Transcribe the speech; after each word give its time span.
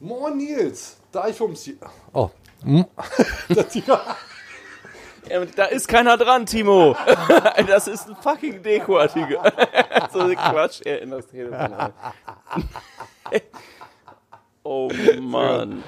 Moin 0.00 0.36
Nils, 0.38 0.96
Deichfums. 1.12 1.70
Oh. 2.12 2.30
Ja, 5.28 5.44
da 5.44 5.66
ist 5.66 5.86
keiner 5.86 6.16
dran, 6.16 6.46
Timo. 6.46 6.96
Das 7.66 7.86
ist 7.86 8.08
ein 8.08 8.16
fucking 8.16 8.62
Dekoartikel. 8.62 9.38
so 10.12 10.20
ein 10.20 10.34
Quatsch, 10.34 10.80
er 10.84 11.02
in 11.02 11.10
das 11.10 11.26
Telefon. 11.28 11.92
Oh 14.64 14.90
Mann. 15.20 15.84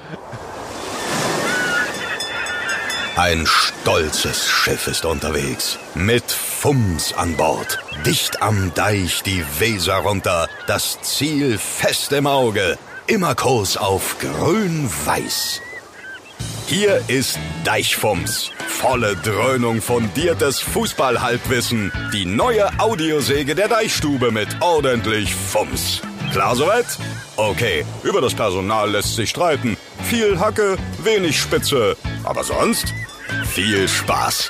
Ein 3.17 3.47
stolzes 3.47 4.49
Schiff 4.49 4.87
ist 4.87 5.05
unterwegs. 5.05 5.79
Mit 5.95 6.31
Fums 6.31 7.13
an 7.15 7.37
Bord. 7.37 7.79
Dicht 8.07 8.43
am 8.43 8.73
Deich 8.75 9.23
die 9.23 9.45
Weser 9.59 9.97
runter. 9.97 10.49
Das 10.67 11.01
Ziel 11.03 11.59
fest 11.59 12.13
im 12.13 12.27
Auge. 12.27 12.79
Immer 13.13 13.35
Kurs 13.35 13.77
auf 13.77 14.17
grün-weiß. 14.21 15.61
Hier 16.67 16.99
ist 17.09 17.39
Deichfums. 17.63 18.51
Volle 18.67 19.17
Dröhnung 19.17 19.83
fundiertes 19.83 20.61
Fußballhalbwissen. 20.61 21.93
Die 22.15 22.25
neue 22.25 22.71
Audiosäge 22.81 23.55
der 23.55 23.69
Deichstube 23.69 24.31
mit 24.31 24.49
ordentlich 24.63 25.35
Fums. 25.35 26.01
Klar 26.33 26.57
soweit? 26.57 26.87
Okay, 27.37 27.85
über 28.03 28.23
das 28.23 28.33
Personal 28.33 28.91
lässt 28.91 29.15
sich 29.15 29.29
streiten. 29.29 29.77
Viel 30.05 30.41
Hacke, 30.41 30.79
wenig 31.05 31.39
Spitze. 31.39 31.99
Aber 32.25 32.43
sonst 32.43 32.95
viel 33.45 33.87
Spaß. 33.89 34.49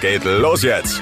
Geht 0.00 0.22
los 0.22 0.62
jetzt. 0.62 1.00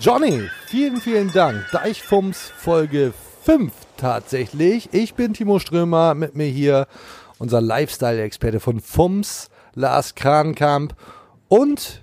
Johnny, 0.00 0.48
vielen, 0.68 1.02
vielen 1.02 1.30
Dank. 1.30 1.66
Deichfums 1.70 2.50
Folge 2.56 3.12
5 3.44 3.70
tatsächlich. 4.02 4.92
Ich 4.92 5.14
bin 5.14 5.32
Timo 5.32 5.60
Strömer, 5.60 6.14
mit 6.14 6.34
mir 6.34 6.48
hier 6.48 6.88
unser 7.38 7.60
Lifestyle-Experte 7.60 8.58
von 8.58 8.80
Fums, 8.80 9.48
Lars 9.74 10.16
Krankamp 10.16 10.96
und 11.46 12.02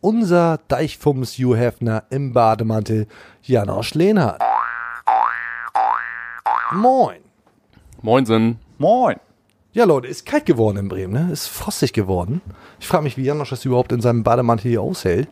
unser 0.00 0.60
Deichfums 0.68 1.34
Hugh 1.38 1.54
Hefner 1.54 2.04
im 2.08 2.32
Bademantel, 2.32 3.06
Janosch 3.42 3.92
Lehnhardt. 3.92 4.40
Moin. 6.72 7.20
Moinsen. 8.00 8.58
Moin. 8.78 9.20
Ja, 9.74 9.84
Leute, 9.84 10.08
ist 10.08 10.24
kalt 10.24 10.46
geworden 10.46 10.78
in 10.78 10.88
Bremen, 10.88 11.12
ne? 11.12 11.30
Ist 11.30 11.48
frostig 11.48 11.92
geworden. 11.92 12.40
Ich 12.80 12.86
frage 12.86 13.04
mich, 13.04 13.18
wie 13.18 13.24
Janosch 13.24 13.50
das 13.50 13.66
überhaupt 13.66 13.92
in 13.92 14.00
seinem 14.00 14.22
Bademantel 14.22 14.70
hier 14.70 14.80
aushält. 14.80 15.28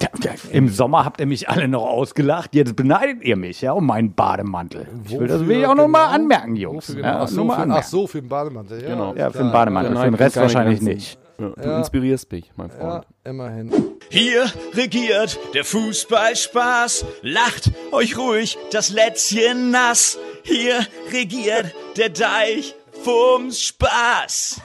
Ja, 0.00 0.08
ja, 0.22 0.30
Im 0.50 0.68
Sommer 0.68 1.04
habt 1.04 1.20
ihr 1.20 1.26
mich 1.26 1.48
alle 1.48 1.68
noch 1.68 1.84
ausgelacht. 1.84 2.54
Jetzt 2.54 2.74
beneidet 2.76 3.22
ihr 3.22 3.36
mich 3.36 3.60
ja 3.60 3.72
um 3.72 3.86
meinen 3.86 4.14
Bademantel. 4.14 4.86
Ich 5.06 5.18
will 5.18 5.26
das 5.28 5.46
will 5.46 5.60
ich 5.60 5.66
auch 5.66 5.74
noch 5.74 5.88
mal 5.88 6.04
genau? 6.06 6.14
anmerken, 6.14 6.56
Jungs. 6.56 6.88
Wofür 6.90 7.02
Ja, 7.02 7.10
genau? 7.12 7.24
ach, 7.24 7.28
so, 7.28 7.34
für, 7.46 7.52
anmerken. 7.56 7.72
ach 7.72 7.82
so, 7.88 8.06
für 8.06 8.20
den 8.20 8.28
Bademantel. 8.28 8.82
Ja, 8.82 8.88
Genau. 8.88 9.14
Ja, 9.14 9.30
für 9.30 9.38
den. 9.38 9.52
Bademantel. 9.52 9.92
Ja, 9.94 9.98
für 10.00 10.04
den 10.06 10.12
nein, 10.12 10.22
Rest 10.22 10.36
wahrscheinlich 10.36 10.78
Grenzen. 10.80 10.94
nicht. 10.94 11.18
Ja, 11.38 11.48
du 11.50 11.76
inspirierst 11.78 12.30
mich, 12.30 12.52
mein 12.56 12.68
Ja, 12.70 12.74
Freund. 12.76 13.06
immerhin. 13.24 13.72
Hier 14.08 14.44
regiert 14.74 15.38
der 15.54 15.64
Fußballspaß. 15.64 17.04
Lacht 17.22 17.72
euch 17.92 18.16
ruhig 18.16 18.56
das 18.70 18.90
Lätzchen 18.90 19.70
nass. 19.70 20.18
Hier 20.44 20.86
regiert 21.12 21.74
der 21.96 22.10
Deich 22.10 22.74
Fums 23.02 23.60
Spaß. 23.62 24.60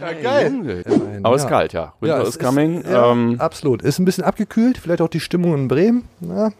Ja, 0.00 0.12
geil. 0.12 0.84
Aber 1.22 1.36
ja. 1.36 1.42
ist 1.42 1.48
kalt, 1.48 1.72
ja. 1.72 1.94
Winter 2.00 2.22
es 2.22 2.30
is 2.30 2.38
coming. 2.38 2.80
Ist, 2.80 2.90
ja, 2.90 3.10
ähm, 3.12 3.36
absolut. 3.40 3.82
Ist 3.82 3.98
ein 3.98 4.04
bisschen 4.04 4.24
abgekühlt, 4.24 4.78
vielleicht 4.78 5.00
auch 5.00 5.08
die 5.08 5.20
Stimmung 5.20 5.54
in 5.54 5.68
Bremen. 5.68 6.08
Ja, 6.20 6.50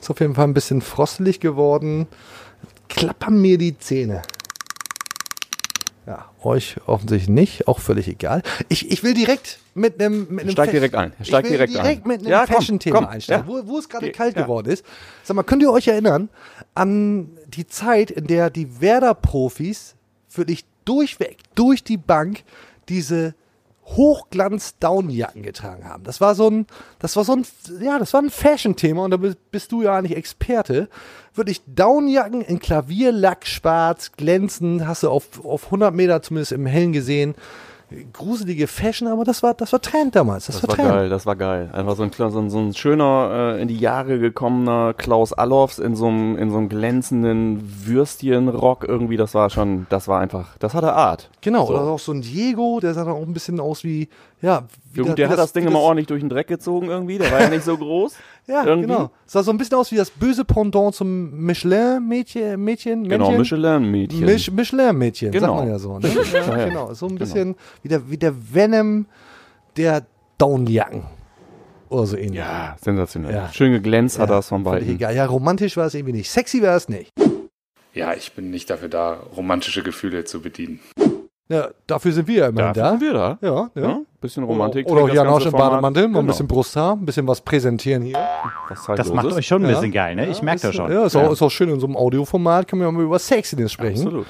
ist 0.00 0.10
auf 0.10 0.20
jeden 0.20 0.34
Fall 0.34 0.44
ein 0.46 0.54
bisschen 0.54 0.80
frostelig 0.82 1.40
geworden. 1.40 2.06
Klappern 2.88 3.40
mir 3.40 3.56
die 3.58 3.78
Zähne. 3.78 4.22
Ja, 6.06 6.26
euch 6.42 6.76
offensichtlich 6.86 7.28
nicht, 7.28 7.68
auch 7.68 7.78
völlig 7.78 8.08
egal. 8.08 8.42
Ich, 8.68 8.90
ich 8.90 9.02
will 9.04 9.14
direkt 9.14 9.58
mit 9.74 10.00
einem 10.00 10.26
mit 10.30 10.40
einem 10.42 10.50
Steig 10.50 10.66
Fash- 10.70 10.72
direkt 10.72 10.94
ein. 10.94 11.12
Steig 11.22 11.44
ich 11.44 11.50
will 11.50 11.58
direkt 11.58 11.74
direkt 11.74 12.04
ein. 12.04 12.08
mit 12.08 12.20
einem 12.20 12.30
Ja, 12.30 12.46
Fashion-Thema 12.46 13.08
einsteigen, 13.08 13.44
ja. 13.48 13.62
wo, 13.64 13.66
wo 13.68 13.78
es 13.78 13.88
gerade 13.88 14.06
Ge- 14.06 14.12
kalt 14.14 14.34
ja. 14.34 14.42
geworden 14.42 14.70
ist. 14.70 14.84
Sag 15.22 15.36
mal, 15.36 15.42
könnt 15.44 15.62
ihr 15.62 15.70
euch 15.70 15.86
erinnern 15.88 16.28
an 16.74 17.28
die 17.48 17.66
Zeit, 17.66 18.10
in 18.10 18.26
der 18.26 18.50
die 18.50 18.80
Werder-Profis 18.80 19.94
wirklich 20.32 20.64
durchweg, 20.84 21.38
durch 21.54 21.84
die 21.84 21.96
Bank 21.96 22.44
diese 22.88 23.34
Hochglanz-Downjacken 23.96 25.42
getragen 25.42 25.84
haben. 25.84 26.04
Das 26.04 26.20
war 26.20 26.34
so 26.34 26.48
ein, 26.48 26.66
das 27.00 27.16
war 27.16 27.24
so 27.24 27.32
ein, 27.32 27.44
ja, 27.80 27.98
das 27.98 28.12
war 28.12 28.22
ein 28.22 28.30
Fashion-Thema 28.30 29.04
und 29.04 29.10
da 29.10 29.16
bist, 29.16 29.72
du 29.72 29.82
ja 29.82 29.96
eigentlich 29.96 30.16
Experte. 30.16 30.88
Wirklich 31.34 31.62
Downjacken 31.66 32.42
in 32.42 32.60
Klavierlack, 32.60 33.46
schwarz, 33.46 34.12
glänzend, 34.12 34.86
hast 34.86 35.02
du 35.02 35.10
auf, 35.10 35.44
auf 35.44 35.66
100 35.66 35.94
Meter 35.94 36.22
zumindest 36.22 36.52
im 36.52 36.66
Hellen 36.66 36.92
gesehen. 36.92 37.34
Gruselige 38.12 38.66
Fashion, 38.66 39.08
aber 39.08 39.24
das 39.24 39.42
war, 39.42 39.54
das 39.54 39.72
war 39.72 39.80
Trend 39.80 40.14
damals. 40.14 40.46
Das, 40.46 40.60
Das 40.60 40.68
war 40.68 40.76
Trend. 40.76 40.88
geil, 40.88 41.08
das 41.08 41.26
war 41.26 41.34
geil. 41.36 41.70
Einfach 41.72 41.96
so 41.96 42.02
ein, 42.04 42.10
so 42.12 42.38
ein, 42.38 42.50
so 42.50 42.58
ein 42.58 42.74
schöner, 42.74 43.54
äh, 43.56 43.62
in 43.62 43.68
die 43.68 43.78
Jahre 43.78 44.18
gekommener 44.18 44.94
Klaus 44.94 45.32
Allofs 45.32 45.78
in 45.78 45.96
so 45.96 46.06
einem, 46.06 46.36
in 46.36 46.50
so 46.50 46.58
einem 46.58 46.68
glänzenden 46.68 47.60
Würstchenrock 47.86 48.84
irgendwie, 48.86 49.16
das 49.16 49.34
war 49.34 49.50
schon, 49.50 49.86
das 49.88 50.08
war 50.08 50.20
einfach, 50.20 50.56
das 50.58 50.74
hatte 50.74 50.92
Art. 50.92 51.30
Genau, 51.40 51.66
So. 51.66 51.72
oder 51.74 51.82
auch 51.82 51.98
so 51.98 52.12
ein 52.12 52.22
Diego, 52.22 52.80
der 52.80 52.94
sah 52.94 53.04
dann 53.04 53.14
auch 53.14 53.22
ein 53.26 53.32
bisschen 53.32 53.60
aus 53.60 53.82
wie, 53.84 54.08
ja, 54.42 54.66
wie 54.92 54.98
Ja, 54.98 55.02
gut, 55.02 55.10
da- 55.10 55.14
der 55.14 55.28
wie 55.28 55.32
hat 55.32 55.38
das 55.38 55.52
Ding 55.52 55.64
wie 55.64 55.68
immer 55.68 55.80
ordentlich 55.80 56.06
durch 56.06 56.20
den 56.20 56.28
Dreck 56.28 56.46
gezogen 56.48 56.88
irgendwie, 56.88 57.18
der 57.18 57.30
war 57.30 57.40
ja 57.40 57.48
nicht 57.50 57.64
so 57.64 57.76
groß. 57.76 58.14
Ja, 58.46 58.64
irgendwie. 58.64 58.88
genau. 58.88 59.10
Sah 59.26 59.44
so 59.44 59.52
ein 59.52 59.58
bisschen 59.58 59.76
aus 59.76 59.92
wie 59.92 59.96
das 59.96 60.10
böse 60.10 60.44
Pendant 60.44 60.92
zum 60.94 61.30
Michelin-Mädchen, 61.46 62.60
Mädchen, 62.60 63.08
Genau? 63.08 63.30
Michelin-Mädchen. 63.30 64.24
Mich, 64.24 64.50
Michelin-Mädchen, 64.50 65.30
Genau. 65.30 65.46
sagt 65.54 65.58
man 65.60 65.68
ja 65.68 65.78
so. 65.78 65.98
Ne? 66.00 66.08
Ja, 66.34 66.64
genau, 66.66 66.92
so 66.94 67.06
ein 67.06 67.14
bisschen 67.14 67.54
wie, 67.82 67.88
der, 67.88 68.10
wie 68.10 68.16
der 68.16 68.32
Venom 68.52 69.06
der 69.76 70.04
Downjacken. 70.38 71.04
Oder 71.90 72.06
so 72.06 72.16
ähnlich. 72.16 72.38
ja, 72.38 72.76
sensationell. 72.80 73.32
Ja. 73.34 73.52
Schön 73.52 73.70
geglänzt 73.72 74.18
hat 74.18 74.30
Ja, 74.30 74.36
das 74.36 74.48
von 74.48 74.64
beiden. 74.64 74.88
Egal. 74.88 75.14
Ja, 75.14 75.26
romantisch 75.26 75.76
war 75.76 75.86
es 75.86 75.94
irgendwie 75.94 76.14
nicht. 76.14 76.30
Sexy 76.30 76.60
war 76.62 76.74
es 76.76 76.88
nicht. 76.88 77.12
Ja, 77.94 78.14
ich 78.14 78.32
bin 78.32 78.50
nicht 78.50 78.68
dafür 78.70 78.88
da, 78.88 79.14
romantische 79.36 79.82
Gefühle 79.84 80.24
zu 80.24 80.40
bedienen. 80.40 80.80
Ja, 81.48 81.68
dafür 81.86 82.12
sind 82.12 82.26
wir 82.28 82.34
ja 82.36 82.48
immerhin 82.48 82.74
Dafür 82.74 82.90
sind 82.90 83.00
wir 83.00 83.12
da. 83.12 83.38
da. 83.40 83.46
Ja, 83.46 83.70
ja. 83.74 83.88
Ja, 83.88 84.00
bisschen 84.20 84.44
Romantik. 84.44 84.86
Oder 84.88 85.06
das 85.06 85.14
Janosch 85.16 85.46
im. 85.46 85.52
Bademantel, 85.52 86.02
mal 86.08 86.18
ein 86.18 86.22
Genau. 86.22 86.32
bisschen 86.32 86.46
Brusthaar, 86.48 86.92
ein 86.94 87.04
bisschen 87.06 87.26
was 87.26 87.40
präsentieren 87.40 88.02
hier. 88.02 88.18
Was 88.68 88.86
halt 88.88 88.98
Das 88.98 89.12
macht 89.12 89.26
ist. 89.28 89.34
euch 89.34 89.46
schon 89.46 89.62
ein 89.64 89.68
Ja. 89.70 89.76
bisschen 89.76 89.92
geil, 89.92 90.14
ne? 90.16 90.28
Ich 90.28 90.42
merke 90.42 90.62
das 90.62 90.74
schon. 90.74 90.90
Ja, 90.92 91.04
ist, 91.06 91.16
Auch, 91.16 91.32
ist 91.32 91.42
auch 91.42 91.50
schön 91.50 91.68
in 91.70 91.80
so 91.80 91.86
einem 91.86 91.96
Audioformat, 91.96 92.68
können 92.68 92.82
wir 92.82 92.88
auch 92.88 92.92
mal 92.92 93.02
über 93.04 93.18
Sexiness 93.18 93.72
sprechen. 93.72 94.02
Absolut. 94.06 94.26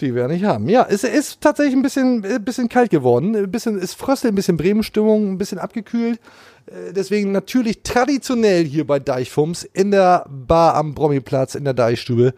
Die 0.00 0.14
wir 0.14 0.28
nicht 0.28 0.44
haben. 0.44 0.68
Ja, 0.68 0.86
es 0.88 1.02
ist 1.02 1.40
tatsächlich 1.40 1.74
ein 1.74 1.82
bisschen, 1.82 2.24
ein 2.24 2.44
bisschen 2.44 2.68
kalt 2.68 2.90
geworden. 2.90 3.34
Ein 3.34 3.50
bisschen, 3.50 3.78
es 3.78 3.94
fröstelt 3.94 4.32
ein 4.32 4.36
bisschen 4.36 4.56
Bremen-Stimmung, 4.56 5.32
ein 5.32 5.38
bisschen 5.38 5.58
abgekühlt. 5.58 6.20
Äh, 6.66 6.92
Deswegen 6.92 7.32
natürlich 7.32 7.82
traditionell 7.82 8.64
hier 8.64 8.86
bei 8.86 9.00
Deichfums 9.00 9.64
in 9.64 9.90
der 9.90 10.24
Bar 10.28 10.74
am 10.76 10.94
Bromiplatz 10.94 11.56
in 11.56 11.64
der 11.64 11.74
Deichstube 11.74 12.32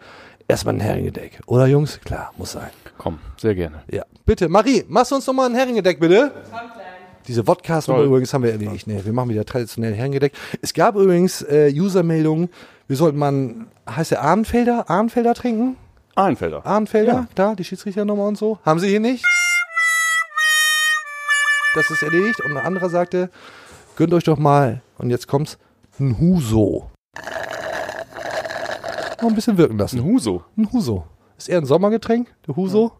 erstmal 0.47 0.73
ein 0.75 0.79
Heringedeck. 0.79 1.39
Oder 1.45 1.67
Jungs? 1.67 1.99
Klar, 2.03 2.31
muss 2.37 2.53
sein. 2.53 2.69
Komm, 2.97 3.19
sehr 3.37 3.53
gerne. 3.53 3.83
Ja. 3.91 4.05
Bitte, 4.25 4.49
Marie, 4.49 4.83
machst 4.87 5.11
du 5.11 5.15
uns 5.15 5.27
nochmal 5.27 5.47
ein 5.49 5.55
Heringedeck, 5.55 5.99
bitte? 5.99 6.31
Diese 7.27 7.43
Vodcast 7.43 7.87
Toll. 7.87 8.05
übrigens 8.05 8.33
haben 8.33 8.43
wir 8.43 8.51
erledigt. 8.51 8.87
Nee, 8.87 9.01
wir 9.03 9.13
machen 9.13 9.29
wieder 9.29 9.45
traditionell 9.45 9.93
Heringedeck. 9.93 10.33
Es 10.61 10.73
gab 10.73 10.95
übrigens 10.95 11.41
äh, 11.43 11.71
Usermeldungen, 11.75 12.49
wir 12.87 12.97
sollten 12.97 13.17
mal, 13.17 13.53
heißt 13.89 14.11
der 14.11 14.23
Ahnfelder, 14.23 14.89
Ahnfelder 14.89 15.33
trinken? 15.33 15.77
Ahlenfelder. 16.15 16.65
Ahnfelder, 16.65 17.13
Ja. 17.13 17.27
da, 17.35 17.55
die 17.55 17.63
Schiedsrichternummer 17.63 18.25
und 18.25 18.37
so. 18.37 18.59
Haben 18.65 18.79
sie 18.79 18.89
hier 18.89 18.99
nicht? 18.99 19.23
Das 21.73 21.89
ist 21.89 22.03
erledigt. 22.03 22.41
Und 22.41 22.57
ein 22.57 22.65
anderer 22.65 22.89
sagte, 22.89 23.29
gönnt 23.95 24.13
euch 24.13 24.25
doch 24.25 24.37
mal, 24.37 24.81
und 24.97 25.09
jetzt 25.09 25.27
kommt's, 25.27 25.57
ein 25.99 26.19
Huso. 26.19 26.89
Noch 29.21 29.29
ein 29.29 29.35
bisschen 29.35 29.57
wirken 29.57 29.77
lassen. 29.77 29.99
Ein 29.99 30.03
Huso. 30.03 30.43
Ein 30.57 30.69
Huso. 30.71 31.05
Ist 31.37 31.47
eher 31.47 31.59
ein 31.59 31.65
Sommergetränk, 31.65 32.33
der 32.47 32.55
Huso. 32.55 32.91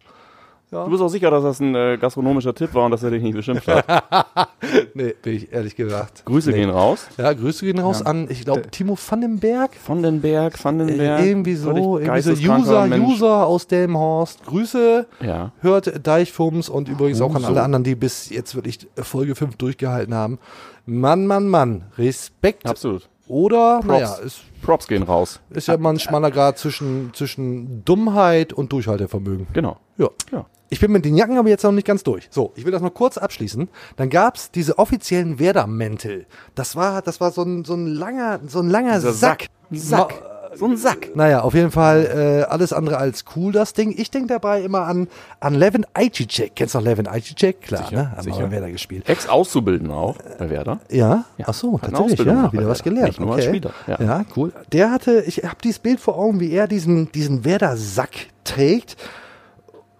Du 0.72 0.90
bist 0.90 1.04
auch 1.04 1.10
sicher, 1.10 1.30
dass 1.30 1.44
das 1.44 1.60
ein 1.60 1.76
äh, 1.76 1.98
gastronomischer 2.00 2.56
Tipp 2.56 2.74
war 2.74 2.86
und 2.86 2.92
dass 2.92 3.04
er 3.04 3.12
dich 3.12 3.22
nicht 3.22 3.36
beschimpft 3.36 3.68
hat. 3.68 4.48
Nee, 4.94 5.16
bin 5.22 5.36
ich 5.36 5.52
ehrlich 5.52 5.76
gesagt. 5.76 6.24
Grüße 6.26 6.52
nee. 6.52 6.58
gehen 6.58 6.70
raus. 6.70 7.08
Ja, 7.18 7.34
Grüße 7.34 7.66
gehen 7.66 7.80
raus 7.80 8.02
an, 8.02 8.28
ich 8.30 8.46
glaube, 8.46 8.70
Timo 8.70 8.96
Vandenberg. 8.96 9.72
Vandenberg, 9.86 10.64
Vandenberg. 10.64 11.22
Äh, 11.22 11.30
irgendwie 11.30 11.56
so, 11.56 11.98
irgendwie 11.98 12.22
so 12.22 12.32
User, 12.32 12.88
Mensch. 12.88 13.10
User 13.10 13.46
aus 13.46 13.68
Delmenhorst. 13.68 14.46
Grüße. 14.46 15.08
Ja. 15.22 15.52
Hört 15.62 16.06
Deichfums 16.06 16.70
und 16.70 16.88
übrigens 16.90 17.22
auch 17.22 17.36
an 17.36 17.44
alle 17.44 17.64
anderen, 17.64 17.84
die 17.84 17.96
bis 17.96 18.30
jetzt 18.30 18.56
wirklich 18.56 18.88
Folge 18.96 19.36
5 19.36 19.58
durchgehalten 19.58 20.14
haben. 20.14 20.40
Mann, 20.86 21.28
Mann, 21.28 21.48
Mann. 21.48 21.86
Respekt. 21.98 22.66
Absolut. 22.66 23.10
Oder, 23.28 23.80
Props. 23.80 23.88
naja, 23.88 24.16
ist, 24.16 24.42
Props 24.62 24.88
gehen 24.88 25.04
raus. 25.04 25.40
ist 25.50 25.68
ja 25.68 25.78
mal 25.78 25.92
ein 25.92 26.00
schmaler 26.00 26.32
Grad 26.32 26.58
zwischen, 26.58 27.12
zwischen 27.14 27.84
Dummheit 27.86 28.54
und 28.54 28.72
Durchhaltevermögen. 28.74 29.48
Genau. 29.54 29.78
Ja. 29.98 30.10
Ja. 30.32 30.46
Ich 30.74 30.80
bin 30.80 30.92
mit 30.92 31.06
den 31.06 31.16
Jacken 31.16 31.38
aber 31.38 31.50
jetzt 31.50 31.64
noch 31.64 31.72
nicht 31.74 31.86
ganz 31.86 32.02
durch. 32.02 32.28
So, 32.32 32.54
ich 32.56 32.66
will 32.66 32.72
das 32.72 32.82
noch 32.82 32.94
kurz 32.94 33.18
abschließen. 33.18 33.68
Dann 33.98 34.10
gab's 34.10 34.50
diese 34.52 34.80
offiziellen 34.80 35.38
Werder-Mäntel. 35.38 36.26
Das 36.56 36.76
war, 36.78 37.02
das 37.02 37.20
war 37.22 37.32
so 37.32 37.44
ein, 37.44 37.66
so 37.66 37.74
ein 37.76 37.88
langer, 37.88 38.40
so 38.48 38.60
ein 38.60 38.70
langer 38.70 38.96
Dieser 38.96 39.12
Sack. 39.14 39.48
Sack. 39.72 40.14
Ma- 40.22 40.56
So 40.58 40.66
ein 40.66 40.76
Sack. 40.78 41.16
Naja, 41.16 41.42
auf 41.42 41.54
jeden 41.54 41.72
Fall 41.72 42.44
äh, 42.46 42.50
alles 42.50 42.72
andere 42.74 42.98
als 42.98 43.24
cool, 43.36 43.52
das 43.54 43.74
Ding. 43.74 43.94
Ich 43.98 44.12
denke 44.12 44.28
dabei 44.28 44.62
immer 44.62 44.82
an, 44.82 45.08
an 45.40 45.56
Levin 45.56 45.86
Ajicek. 45.94 46.56
Kennst 46.56 46.74
du 46.76 46.80
noch 46.80 46.86
Levin 46.86 47.08
Ajicek? 47.08 47.62
Klar, 47.62 47.84
Sicher, 47.86 47.96
ne? 48.04 48.12
Haben 48.12 48.26
wir 48.26 48.34
sicher. 48.34 48.46
bei 48.48 48.52
Werder 48.52 48.72
gespielt. 48.72 49.08
Ex-Auszubildender 49.10 49.96
auch 49.96 50.18
bei 50.40 50.50
Werder. 50.50 50.80
Ja? 50.90 51.24
Ach 51.46 51.54
so, 51.54 51.78
tatsächlich. 51.78 52.26
Ja, 52.28 52.52
wieder 52.52 52.68
was 52.68 52.82
gelernt. 52.84 53.08
Nicht 53.10 53.20
nur 53.20 53.30
okay. 53.30 53.38
als 53.40 53.46
Spieler, 53.46 53.72
ja. 53.88 54.02
ja, 54.02 54.26
cool. 54.38 54.52
Der 54.72 54.92
hatte, 54.92 55.22
ich 55.28 55.38
habe 55.44 55.58
dieses 55.64 55.80
Bild 55.80 56.00
vor 56.00 56.18
Augen, 56.18 56.40
wie 56.42 56.52
er 56.52 56.68
diesen, 56.68 57.12
diesen 57.12 57.44
Werder-Sack 57.46 58.12
trägt. 58.46 58.96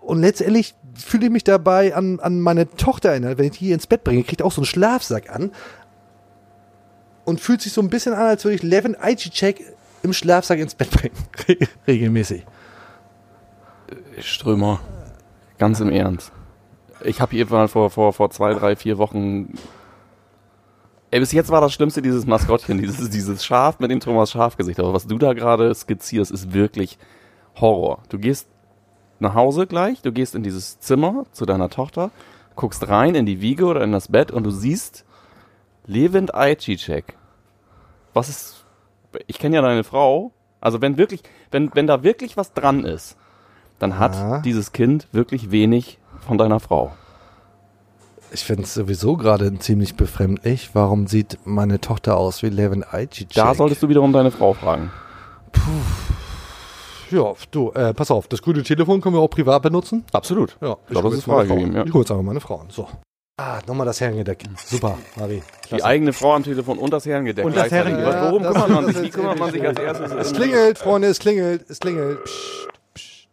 Und 0.02 0.20
letztendlich 0.22 0.76
fühle 0.96 1.28
ich 1.28 1.32
mich 1.32 1.44
dabei 1.44 1.96
an, 1.96 2.20
an 2.20 2.42
meine 2.42 2.70
Tochter 2.70 3.10
erinnert. 3.10 3.38
Wenn 3.38 3.46
ich 3.46 3.60
die 3.60 3.72
ins 3.72 3.88
Bett 3.88 4.04
bringe, 4.04 4.24
kriegt 4.24 4.42
auch 4.42 4.52
so 4.52 4.62
einen 4.62 4.66
Schlafsack 4.66 5.30
an. 5.30 5.52
Und 7.24 7.40
fühlt 7.40 7.62
sich 7.62 7.72
so 7.72 7.82
ein 7.82 7.90
bisschen 7.90 8.14
an, 8.14 8.26
als 8.26 8.44
würde 8.44 8.56
ich 8.56 8.64
Levin 8.64 8.96
Ajicek 9.00 9.64
im 10.04 10.12
Schlafsack 10.12 10.60
ins 10.60 10.74
Bett 10.76 10.90
bringen. 10.90 11.16
Re- 11.48 11.68
Regelmäßig. 11.88 12.46
Strömer. 14.20 14.80
Ganz 15.58 15.80
im 15.80 15.90
Ernst. 15.92 16.32
Ich 17.04 17.22
habe 17.22 17.32
hier 17.36 17.46
mal 17.48 17.68
vor, 17.68 17.90
vor, 17.90 18.14
vor 18.14 18.32
zwei, 18.32 18.54
drei, 18.54 18.76
vier 18.76 18.98
Wochen. 18.98 19.54
Ey, 21.12 21.20
bis 21.20 21.32
jetzt 21.32 21.50
war 21.50 21.62
das 21.62 21.74
Schlimmste 21.74 22.02
dieses 22.02 22.26
Maskottchen, 22.26 22.78
dieses, 22.82 23.10
dieses 23.10 23.46
Schaf 23.46 23.80
mit 23.80 23.92
dem 23.92 24.00
Thomas 24.00 24.32
Schafgesicht. 24.32 24.80
Aber 24.80 24.94
was 24.94 25.06
du 25.06 25.18
da 25.18 25.34
gerade 25.34 25.74
skizzierst, 25.76 26.32
ist 26.32 26.54
wirklich 26.54 26.98
Horror. 27.56 28.02
Du 28.10 28.18
gehst 28.18 28.48
nach 29.22 29.36
Hause 29.36 29.68
gleich, 29.68 30.02
du 30.02 30.12
gehst 30.12 30.36
in 30.36 30.44
dieses 30.44 30.80
Zimmer 30.80 31.26
zu 31.32 31.46
deiner 31.46 31.70
Tochter, 31.70 32.12
guckst 32.56 32.88
rein 32.88 33.16
in 33.16 33.26
die 33.26 33.42
Wiege 33.42 33.66
oder 33.66 33.84
in 33.84 33.92
das 33.92 34.08
Bett 34.10 34.32
und 34.32 34.44
du 34.44 34.52
siehst 34.52 35.06
Levent 35.86 36.34
Ajicek. 36.36 37.16
Was 38.14 38.30
ist. 38.30 38.66
Ich 39.28 39.40
kenne 39.40 39.56
ja 39.56 39.62
deine 39.62 39.84
Frau. 39.84 40.32
Also 40.60 40.82
wenn 40.82 40.98
wirklich, 40.98 41.24
wenn, 41.50 41.72
wenn 41.74 41.88
da 41.88 42.04
wirklich 42.04 42.38
was 42.38 42.54
dran 42.54 42.86
ist, 42.86 43.18
dann 43.80 43.98
hat 43.98 44.16
Ja. 44.16 44.40
dieses 44.40 44.72
Kind 44.74 45.08
wirklich 45.12 45.50
wenig 45.52 45.98
von 46.20 46.38
deiner 46.38 46.60
Frau. 46.60 46.92
Ich 48.32 48.44
finde 48.44 48.64
es 48.64 48.74
sowieso 48.74 49.18
gerade 49.18 49.58
ziemlich 49.60 49.96
befremdlich. 49.96 50.70
Warum 50.74 51.08
sieht 51.08 51.40
meine 51.46 51.82
Tochter 51.82 52.16
aus 52.16 52.44
wie 52.44 52.50
Levin 52.50 52.84
Ajicek? 52.84 53.34
Da 53.34 53.54
solltest 53.56 53.82
du 53.84 53.90
wiederum 53.90 54.14
deine 54.14 54.32
Frau 54.32 54.54
fragen. 54.54 54.92
Ja, 57.12 57.34
du, 57.52 57.72
äh, 57.72 57.94
pass 57.94 58.10
auf, 58.12 58.28
das 58.28 58.42
grüne 58.42 58.64
Telefon 58.64 59.02
können 59.02 59.16
wir 59.16 59.20
auch 59.22 59.30
privat 59.30 59.62
benutzen. 59.62 60.06
Absolut. 60.14 60.58
Ja, 60.62 60.78
Ich 60.86 60.92
glaube, 60.92 61.10
das 61.10 61.20
ist 61.20 61.26
freigegeben, 61.26 61.72
Frau. 61.74 61.78
ja. 61.80 61.86
Ich 61.86 61.94
hole 61.94 62.02
jetzt 62.04 62.12
einfach 62.12 62.24
meine 62.24 62.40
Frau. 62.40 62.58
an. 62.60 62.68
So. 62.70 62.88
Ah, 63.38 63.60
nochmal 63.68 63.86
das 63.88 64.00
Herrengedeck. 64.02 64.44
Super, 64.66 64.98
Mari. 65.18 65.42
Die 65.72 65.84
eigene 65.84 66.14
Frau 66.14 66.34
am 66.36 66.44
Telefon 66.44 66.78
und 66.78 66.92
das 66.94 67.06
Herrengedeck. 67.06 67.44
Und 67.46 67.56
das. 67.56 67.72
Herrengedeck. 67.72 68.14
Worum 68.22 68.44
Ja, 68.44 68.54
das- 68.54 68.64
kümmert 68.64 68.70
man 68.84 68.94
sich? 68.94 69.04
Wie 69.04 69.10
kümmert 69.10 69.40
man 69.40 69.52
sich 69.52 69.68
als 69.68 69.80
erstes? 69.80 70.12
Es 70.12 70.34
klingelt, 70.34 70.78
Freunde, 70.78 71.08
es 71.08 71.20
klingelt, 71.20 71.68
es 71.70 71.80
klingelt. 71.80 72.20
Psst. 72.94 73.28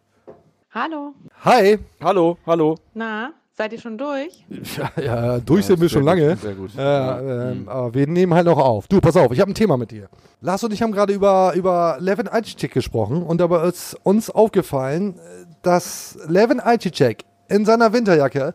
Hallo. 0.71 1.13
Hi. 1.45 1.79
Hallo, 2.01 2.37
hallo. 2.45 2.75
Na, 2.93 3.31
seid 3.59 3.73
ihr 3.73 3.79
schon 3.81 3.97
durch? 3.97 4.45
Ja, 4.77 5.03
ja 5.03 5.37
durch 5.39 5.65
sind 5.65 5.81
wir 5.81 5.89
schon 5.89 6.01
gut, 6.01 6.05
lange. 6.07 6.35
sehr 6.37 6.53
gut. 6.55 6.71
Äh, 6.77 7.51
ähm, 7.51 7.67
aber 7.67 7.93
wir 7.93 8.07
nehmen 8.07 8.33
halt 8.33 8.45
noch 8.45 8.57
auf. 8.57 8.87
Du, 8.87 9.01
pass 9.01 9.17
auf, 9.17 9.33
ich 9.33 9.41
habe 9.41 9.51
ein 9.51 9.55
Thema 9.55 9.75
mit 9.77 9.91
dir. 9.91 10.07
Lars 10.39 10.63
und 10.63 10.71
ich 10.73 10.81
haben 10.81 10.93
gerade 10.93 11.11
über, 11.13 11.51
über 11.55 11.97
Levin 11.99 12.29
Ajicek 12.29 12.71
gesprochen 12.71 13.21
und 13.21 13.41
dabei 13.41 13.67
ist 13.67 13.97
uns 14.03 14.29
aufgefallen, 14.29 15.15
äh, 15.17 15.45
dass 15.61 16.17
Levin 16.29 16.61
Ajicek 16.61 17.25
in 17.49 17.65
seiner 17.65 17.91
Winterjacke 17.91 18.53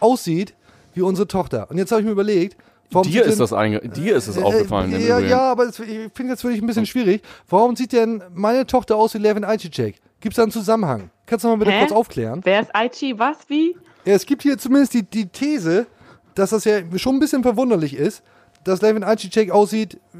aussieht 0.00 0.54
wie 0.94 1.02
unsere 1.02 1.28
Tochter. 1.28 1.70
Und 1.70 1.78
jetzt 1.78 1.92
habe 1.92 2.00
ich 2.00 2.06
mir 2.06 2.12
überlegt, 2.12 2.56
warum 2.90 3.08
Dir 3.08 3.22
ist 3.24 3.32
denn- 3.34 3.38
das, 3.38 3.52
einge 3.52 3.78
dir 3.80 4.16
ist 4.16 4.26
es 4.26 4.36
aufgefallen. 4.36 4.92
im 4.92 4.98
Äh, 5.00 5.06
ja, 5.06 5.14
Übrigen. 5.18 5.30
ja, 5.30 5.40
aber 5.52 5.64
es, 5.68 5.78
ich 5.78 6.10
finde 6.12 6.32
jetzt 6.32 6.42
wirklich 6.42 6.60
ein 6.60 6.66
bisschen 6.66 6.86
schwierig. 6.86 7.22
Warum 7.48 7.76
sieht 7.76 7.92
denn 7.92 8.20
meine 8.34 8.66
Tochter 8.66 8.96
aus 8.96 9.14
wie 9.14 9.18
Levin 9.18 9.44
Ajicek? 9.44 9.94
Gibt 10.20 10.32
es 10.32 10.36
da 10.36 10.42
einen 10.42 10.50
Zusammenhang? 10.50 11.10
Kannst 11.26 11.44
du 11.44 11.48
mal 11.48 11.56
bitte 11.56 11.70
Hä? 11.70 11.78
kurz 11.80 11.92
aufklären? 11.92 12.40
Wer 12.42 12.62
ist 12.62 12.74
Aichi? 12.74 13.16
Was? 13.16 13.36
Wie? 13.46 13.76
Ja, 14.04 14.14
es 14.14 14.26
gibt 14.26 14.42
hier 14.42 14.56
zumindest 14.58 14.94
die, 14.94 15.02
die 15.02 15.26
These, 15.26 15.86
dass 16.34 16.50
das 16.50 16.64
ja 16.64 16.78
schon 16.96 17.16
ein 17.16 17.20
bisschen 17.20 17.42
verwunderlich 17.42 17.94
ist, 17.94 18.22
dass 18.64 18.80
Levin 18.82 19.04
Ajicek 19.04 19.50
aussieht 19.50 19.94
äh, 20.14 20.18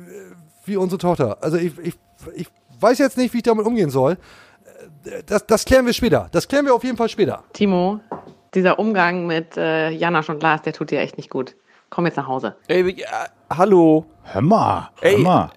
wie 0.64 0.76
unsere 0.76 0.98
Tochter. 0.98 1.38
Also 1.40 1.56
ich, 1.56 1.78
ich, 1.78 1.94
ich 2.34 2.48
weiß 2.80 2.98
jetzt 2.98 3.16
nicht, 3.16 3.32
wie 3.32 3.38
ich 3.38 3.42
damit 3.42 3.66
umgehen 3.66 3.90
soll. 3.90 4.12
Äh, 5.04 5.22
Das, 5.26 5.46
das 5.46 5.64
klären 5.64 5.86
wir 5.86 5.92
später. 5.92 6.28
Das 6.32 6.46
klären 6.48 6.66
wir 6.66 6.74
auf 6.74 6.84
jeden 6.84 6.96
Fall 6.96 7.08
später. 7.08 7.42
Timo, 7.52 8.00
dieser 8.54 8.78
Umgang 8.78 9.26
mit 9.26 9.56
äh, 9.56 9.90
Janasch 9.90 10.28
und 10.28 10.42
Lars, 10.42 10.62
der 10.62 10.72
tut 10.72 10.90
dir 10.90 11.00
echt 11.00 11.16
nicht 11.16 11.30
gut. 11.30 11.54
Komm 11.88 12.06
jetzt 12.06 12.16
nach 12.16 12.28
Hause. 12.28 12.54
Ey, 12.68 12.88
ja, 13.00 13.26
hallo. 13.52 14.06
Hör 14.22 14.42
mal, 14.42 14.90
hör 15.00 15.10
Ey. 15.10 15.18
mal. 15.18 15.50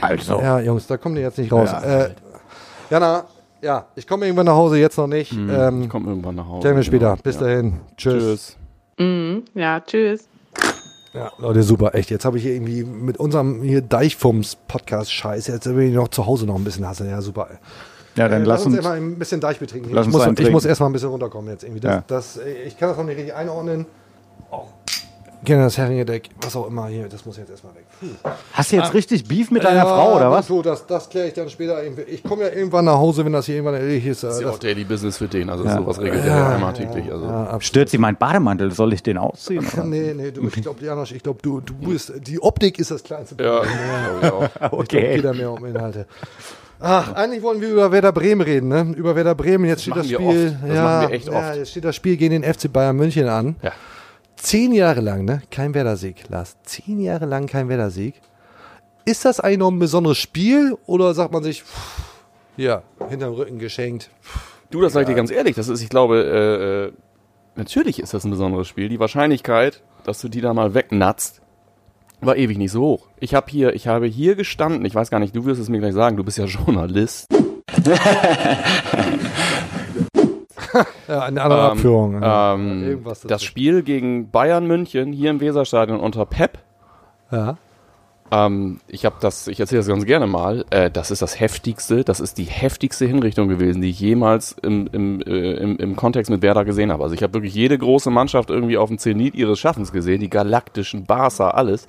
Also, 0.00 0.40
Ja, 0.40 0.60
Jungs, 0.60 0.86
da 0.86 0.96
kommt 0.96 1.16
ihr 1.16 1.22
jetzt 1.22 1.38
nicht 1.38 1.50
raus. 1.52 1.70
Ja. 1.72 1.82
äh, 2.04 2.14
Jana, 2.90 3.24
ja, 3.64 3.86
ich 3.96 4.06
komme 4.06 4.26
irgendwann 4.26 4.46
nach 4.46 4.54
Hause, 4.54 4.78
jetzt 4.78 4.96
noch 4.98 5.06
nicht. 5.06 5.32
Ich 5.32 5.38
Ähm, 5.38 5.88
komme 5.88 6.10
irgendwann 6.10 6.34
nach 6.36 6.46
Hause. 6.46 6.60
klären 6.60 6.76
wir 6.76 6.82
später. 6.84 7.10
Genau. 7.12 7.22
Bis 7.22 7.34
ja. 7.36 7.40
dahin. 7.42 7.80
Tschüss. 7.96 8.22
Tschüss. 8.22 8.56
Mhm. 8.98 9.42
Ja, 9.54 9.80
tschüss. 9.80 10.28
Ja, 11.12 11.30
Leute, 11.38 11.62
super, 11.62 11.94
echt. 11.94 12.10
Jetzt 12.10 12.24
habe 12.24 12.36
ich 12.38 12.42
hier 12.42 12.54
irgendwie 12.54 12.82
mit 12.84 13.16
unserem 13.18 13.62
hier 13.62 13.80
Deichfums-Podcast-Scheiß, 13.82 15.46
jetzt 15.46 15.66
will 15.66 15.84
ich 15.88 15.94
noch 15.94 16.08
zu 16.08 16.26
Hause 16.26 16.46
noch 16.46 16.56
ein 16.56 16.64
bisschen 16.64 16.86
hassen. 16.86 17.08
Ja, 17.08 17.20
super. 17.20 17.48
ja, 18.16 18.28
dann 18.28 18.42
Äh, 18.42 18.44
lass 18.46 18.60
uns 18.60 18.66
uns. 18.66 18.74
erstmal 18.76 18.96
ein 18.96 19.18
bisschen 19.18 19.40
Deich 19.40 19.58
betrinken. 19.58 19.92
Lass 19.92 20.06
Ich 20.08 20.14
uns 20.14 20.26
muss, 20.26 20.38
ich 20.40 20.50
muss 20.50 20.64
erstmal 20.64 20.90
ein 20.90 20.92
bisschen 20.92 21.08
runterkommen 21.10 21.50
jetzt 21.50 21.62
irgendwie. 21.64 21.80
Das, 21.80 21.92
Ja. 21.94 22.04
das, 22.06 22.40
ich 22.66 22.76
kann 22.78 22.88
das 22.88 22.98
noch 22.98 23.04
nicht 23.04 23.16
richtig 23.16 23.34
einordnen. 23.34 23.86
Oh. 24.50 24.62
Gerne 25.44 25.64
das 25.64 25.76
Herringedeck, 25.78 26.30
was 26.40 26.56
auch 26.56 26.66
immer 26.68 26.86
hier, 26.86 27.08
das 27.08 27.26
muss 27.26 27.36
jetzt 27.36 27.50
erstmal 27.50 27.74
weg. 27.74 27.84
Puh. 28.00 28.06
Hast 28.54 28.72
du 28.72 28.76
jetzt 28.76 28.94
richtig 28.94 29.28
Beef 29.28 29.50
mit 29.50 29.62
deiner 29.64 29.76
Ja, 29.80 29.84
Frau, 29.84 30.16
oder 30.16 30.30
was? 30.30 30.46
So, 30.46 30.62
das, 30.62 30.86
das 30.86 31.08
kläre 31.10 31.28
ich 31.28 31.34
dann 31.34 31.50
später. 31.50 31.82
irgendwie. 31.82 32.02
Ich 32.02 32.22
komme 32.22 32.44
ja 32.44 32.48
irgendwann 32.50 32.86
nach 32.86 32.96
Hause, 32.96 33.24
wenn 33.24 33.32
das 33.32 33.46
hier 33.46 33.56
irgendwann 33.56 33.74
erledigt 33.74 34.06
ist. 34.06 34.22
äh, 34.22 34.26
Das 34.28 34.36
ist 34.36 34.42
ja 34.42 34.50
auch 34.50 34.58
Daily 34.58 34.84
Business 34.84 35.18
für 35.18 35.28
den. 35.28 35.50
Also 35.50 35.64
Ja. 35.64 35.76
sowas 35.76 36.00
regelt 36.00 36.24
er 36.24 36.36
ja 36.36 36.54
einmal 36.54 36.72
täglich. 36.72 37.12
Also. 37.12 37.26
ja. 37.26 37.60
Stört 37.60 37.88
sie 37.90 37.98
mein 37.98 38.16
Bademantel? 38.16 38.70
Soll 38.72 38.92
ich 38.92 39.02
den 39.02 39.18
ausziehen? 39.18 39.66
oder? 39.72 39.84
Nee, 39.94 40.14
nee, 40.16 40.30
du, 40.30 40.46
ich 40.48 40.62
glaube, 40.62 40.84
Janosch, 40.84 41.12
ich 41.12 41.22
glaube, 41.22 41.40
du, 41.42 41.60
du 41.60 41.74
bist, 41.74 42.12
die 42.26 42.40
Optik 42.42 42.78
ist 42.78 42.90
das 42.90 43.02
kleinste 43.04 43.36
Ja, 43.42 43.58
Problem. 43.60 43.72
glaub 44.20 44.22
ich 44.22 44.32
auch. 44.32 44.44
Ich 44.44 44.54
glaube, 44.60 44.76
Okay. 44.78 45.14
geht 45.16 45.24
da 45.24 45.32
mehr 45.34 45.50
um 45.52 45.64
Inhalte. 45.66 46.06
Ach, 46.80 47.12
eigentlich 47.14 47.42
wollen 47.42 47.60
wir 47.60 47.68
über 47.68 47.92
Werder 47.92 48.12
Bremen 48.12 48.40
reden, 48.42 48.68
ne? 48.68 48.94
Über 48.96 49.14
Werder 49.14 49.34
Bremen. 49.34 49.64
Jetzt 49.66 49.82
steht 49.82 49.96
das, 49.96 50.06
Spiel. 50.06 50.56
ja, 50.68 50.82
machen 50.82 51.08
wir 51.08 51.14
echt 51.14 51.28
ja, 51.28 51.32
oft. 51.38 51.56
jetzt 51.56 51.70
steht 51.70 51.84
das 51.84 51.96
Spiel 51.96 52.16
gegen 52.16 52.40
den 52.42 52.54
FC 52.54 52.70
Bayern 52.72 52.96
München 52.96 53.28
an. 53.28 53.56
Ja. 53.62 53.72
Zehn 54.36 54.72
Jahre 54.72 55.00
lang, 55.00 55.24
ne? 55.24 55.42
Kein 55.50 55.74
Werder-Sieg, 55.74 56.28
Lars. 56.28 56.56
Zehn 56.64 57.00
Jahre 57.00 57.26
lang 57.26 57.46
kein 57.46 57.68
Werder-Sieg. 57.68 58.14
Ist 59.04 59.24
das 59.24 59.40
eigentlich 59.40 59.58
noch 59.58 59.70
ein 59.70 59.78
besonderes 59.78 60.18
Spiel 60.18 60.76
oder 60.86 61.14
sagt 61.14 61.32
man 61.32 61.42
sich, 61.42 61.62
pff, 61.62 62.04
ja, 62.56 62.82
hinterm 63.08 63.34
Rücken 63.34 63.58
geschenkt? 63.58 64.10
Du, 64.70 64.80
das 64.80 64.92
sag 64.92 65.02
ich 65.02 65.08
dir 65.08 65.14
ganz 65.14 65.30
ehrlich, 65.30 65.54
das 65.54 65.68
ist, 65.68 65.82
ich 65.82 65.88
glaube, 65.88 66.22
äh, 66.24 66.86
äh, 66.86 66.92
natürlich 67.54 68.00
ist 68.00 68.14
das 68.14 68.24
ein 68.24 68.30
besonderes 68.30 68.66
Spiel. 68.66 68.88
Die 68.88 68.98
Wahrscheinlichkeit, 68.98 69.82
dass 70.04 70.20
du 70.20 70.28
die 70.28 70.40
da 70.40 70.54
mal 70.54 70.74
wegnatzt, 70.74 71.42
war 72.20 72.36
ewig 72.36 72.58
nicht 72.58 72.72
so 72.72 72.80
hoch. 72.82 73.08
Ich 73.20 73.34
habe 73.34 73.50
hier, 73.50 73.74
ich 73.74 73.86
habe 73.86 74.06
hier 74.06 74.34
gestanden, 74.34 74.84
ich 74.84 74.94
weiß 74.94 75.10
gar 75.10 75.20
nicht, 75.20 75.36
du 75.36 75.44
wirst 75.44 75.60
es 75.60 75.68
mir 75.68 75.80
gleich 75.80 75.94
sagen, 75.94 76.16
du 76.16 76.24
bist 76.24 76.38
ja 76.38 76.44
Journalist. 76.46 77.28
Ja, 81.08 81.20
eine 81.20 81.42
andere 81.42 81.60
Ähm, 81.60 81.66
Abführung. 81.72 82.22
ja. 82.22 82.54
Ähm, 82.54 83.00
das 83.04 83.20
dazu. 83.22 83.44
Spiel 83.44 83.82
gegen 83.82 84.30
Bayern 84.30 84.66
München 84.66 85.12
hier 85.12 85.30
im 85.30 85.40
Weserstadion 85.40 86.00
unter 86.00 86.26
Pep. 86.26 86.58
Ja. 87.30 87.56
Ähm, 88.30 88.80
ich 88.88 89.04
habe 89.04 89.16
das, 89.20 89.48
ich 89.48 89.60
erzähle 89.60 89.80
das 89.80 89.86
ganz 89.88 90.06
gerne 90.06 90.26
mal. 90.26 90.64
Äh, 90.70 90.90
das 90.90 91.10
ist 91.10 91.20
das 91.22 91.38
heftigste, 91.38 92.04
das 92.04 92.20
ist 92.20 92.38
die 92.38 92.44
heftigste 92.44 93.04
Hinrichtung 93.06 93.48
gewesen, 93.48 93.82
die 93.82 93.90
ich 93.90 94.00
jemals 94.00 94.56
im, 94.62 94.88
im, 94.92 95.20
äh, 95.20 95.52
im, 95.54 95.76
im 95.76 95.94
Kontext 95.94 96.30
mit 96.30 96.40
Werder 96.42 96.64
gesehen 96.64 96.90
habe. 96.90 97.02
Also 97.02 97.14
ich 97.14 97.22
habe 97.22 97.34
wirklich 97.34 97.54
jede 97.54 97.76
große 97.76 98.10
Mannschaft 98.10 98.50
irgendwie 98.50 98.78
auf 98.78 98.88
dem 98.88 98.98
Zenit 98.98 99.34
ihres 99.34 99.58
Schaffens 99.58 99.92
gesehen, 99.92 100.20
die 100.20 100.30
galaktischen 100.30 101.04
Barca, 101.04 101.50
alles. 101.50 101.86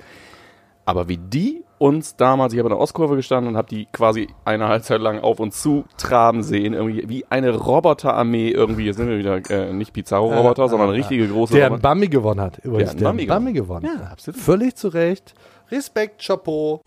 Aber 0.84 1.08
wie 1.08 1.16
die 1.16 1.64
uns 1.78 2.16
damals, 2.16 2.52
ich 2.52 2.58
habe 2.58 2.68
in 2.68 2.74
der 2.74 2.80
Ostkurve 2.80 3.16
gestanden 3.16 3.52
und 3.52 3.56
habe 3.56 3.68
die 3.68 3.86
quasi 3.92 4.28
eine 4.44 4.68
Halbzeit 4.68 5.00
lang 5.00 5.20
auf 5.20 5.40
uns 5.40 5.60
zu 5.60 5.84
traben 5.98 6.42
sehen, 6.42 6.72
irgendwie 6.72 7.08
wie 7.08 7.24
eine 7.28 7.54
Roboterarmee 7.54 8.50
irgendwie, 8.50 8.86
jetzt 8.86 8.96
sind 8.96 9.08
wir 9.08 9.18
wieder 9.18 9.42
äh, 9.50 9.72
nicht 9.72 9.92
Pizarro-Roboter, 9.92 10.68
sondern 10.68 10.90
richtige 10.90 11.28
große 11.28 11.54
Der 11.54 11.68
Roboter. 11.68 11.82
Bambi 11.82 12.08
gewonnen 12.08 12.40
hat. 12.40 12.58
Übrigens, 12.64 12.90
einen 12.90 12.98
der 13.00 13.04
Bambi 13.06 13.26
Bambi 13.26 13.52
gewonnen. 13.52 13.86
Ja, 13.86 14.06
absolut. 14.10 14.40
Völlig 14.40 14.76
zu 14.76 14.88
Recht. 14.88 15.34
Respekt, 15.70 16.24
Chapeau. 16.24 16.80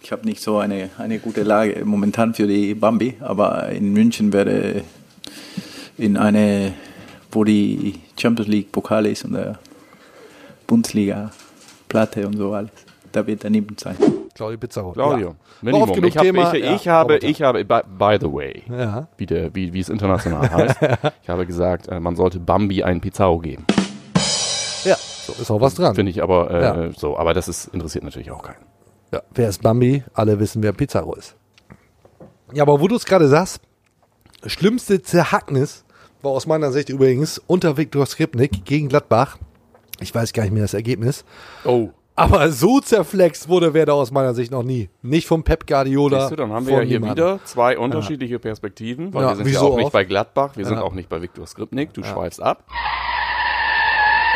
Ich 0.00 0.10
habe 0.10 0.24
nicht 0.26 0.42
so 0.42 0.58
eine, 0.58 0.90
eine 0.98 1.18
gute 1.18 1.42
Lage 1.42 1.84
momentan 1.84 2.34
für 2.34 2.46
die 2.46 2.74
Bambi, 2.74 3.16
aber 3.20 3.68
in 3.68 3.92
München 3.92 4.32
werde 4.32 4.82
in 5.98 6.16
eine, 6.16 6.72
wo 7.30 7.44
die 7.44 8.00
Champions 8.18 8.50
League 8.50 8.72
Pokal 8.72 9.06
ist 9.06 9.24
und 9.24 9.34
der 9.34 9.58
Bundesliga 10.66 11.30
Platte 11.88 12.26
und 12.26 12.36
so 12.36 12.52
alles. 12.52 12.70
Da 13.12 13.26
wird 13.26 13.44
daneben 13.44 13.76
sein. 13.78 13.96
Claudio 14.34 14.58
Pizarro. 14.58 14.92
Claudio, 14.92 15.28
Ja. 15.28 15.34
Minimum. 15.60 15.82
Oft 15.82 15.94
genug 15.94 16.08
Ich, 16.10 16.16
hab, 16.16 16.22
Thema, 16.24 16.54
ich, 16.54 16.64
ja, 16.64 16.74
ich 16.74 16.88
habe, 16.88 17.18
ich 17.18 17.42
habe, 17.42 17.64
by, 17.64 17.80
by 17.86 18.16
the 18.20 18.32
way, 18.32 18.62
Ja. 18.70 19.08
wie, 19.18 19.26
der, 19.26 19.54
wie, 19.54 19.72
wie 19.74 19.80
es 19.80 19.88
international 19.90 20.50
heißt, 20.50 20.78
ich 21.22 21.28
habe 21.28 21.46
gesagt, 21.46 21.88
äh, 21.88 22.00
man 22.00 22.16
sollte 22.16 22.40
Bambi 22.40 22.82
einen 22.82 23.00
Pizarro 23.02 23.38
geben. 23.38 23.64
ja, 24.84 24.96
so 24.96 25.32
ist 25.40 25.50
auch 25.50 25.60
was 25.60 25.74
dran. 25.74 25.94
Finde 25.94 26.10
ich 26.10 26.22
aber 26.22 26.50
äh, 26.50 26.62
Ja. 26.62 26.92
so, 26.92 27.16
aber 27.18 27.34
das 27.34 27.48
ist, 27.48 27.66
interessiert 27.74 28.04
natürlich 28.04 28.30
auch 28.30 28.42
keinen. 28.42 28.64
Ja. 29.12 29.22
Wer 29.34 29.48
ist 29.50 29.62
Bambi? 29.62 30.02
Alle 30.14 30.40
wissen, 30.40 30.62
wer 30.62 30.72
Pizarro 30.72 31.14
ist. 31.14 31.36
Ja, 32.54 32.62
aber 32.62 32.80
wo 32.80 32.88
du 32.88 32.96
es 32.96 33.04
gerade 33.04 33.28
sagst, 33.28 33.60
schlimmste 34.46 35.02
Zerhacknis 35.02 35.84
war 36.22 36.32
aus 36.32 36.46
meiner 36.46 36.72
Sicht 36.72 36.88
übrigens 36.88 37.38
unter 37.46 37.76
Viktor 37.76 38.06
Skripnik 38.06 38.64
gegen 38.64 38.88
Gladbach. 38.88 39.36
Ich 40.00 40.14
weiß 40.14 40.32
gar 40.32 40.44
nicht 40.44 40.52
mehr 40.52 40.62
das 40.62 40.74
Ergebnis. 40.74 41.24
Oh. 41.64 41.90
Aber 42.14 42.50
so 42.50 42.78
zerflext 42.80 43.48
wurde 43.48 43.72
Werder 43.72 43.94
aus 43.94 44.10
meiner 44.10 44.34
Sicht 44.34 44.52
noch 44.52 44.62
nie. 44.62 44.90
Nicht 45.00 45.26
vom 45.26 45.44
Pep 45.44 45.66
Guardiola. 45.66 46.20
Siehst 46.20 46.32
du, 46.32 46.36
dann 46.36 46.52
haben 46.52 46.66
wir 46.66 46.74
ja 46.74 46.80
hier 46.80 47.00
niemandem. 47.00 47.24
wieder 47.26 47.44
zwei 47.44 47.78
unterschiedliche 47.78 48.38
Perspektiven, 48.38 49.14
weil 49.14 49.22
Ja, 49.22 49.28
wir 49.30 49.36
sind 49.36 49.48
ja 49.54 49.60
so 49.60 49.72
auch 49.72 49.76
nicht 49.78 49.92
bei 49.92 50.04
Gladbach, 50.04 50.56
wir 50.56 50.66
sind 50.66 50.76
Ja. 50.76 50.82
auch 50.82 50.92
nicht 50.92 51.08
bei 51.08 51.22
Viktor 51.22 51.46
Skripnik, 51.46 51.94
du 51.94 52.02
schweifst 52.04 52.42
ab. 52.42 52.64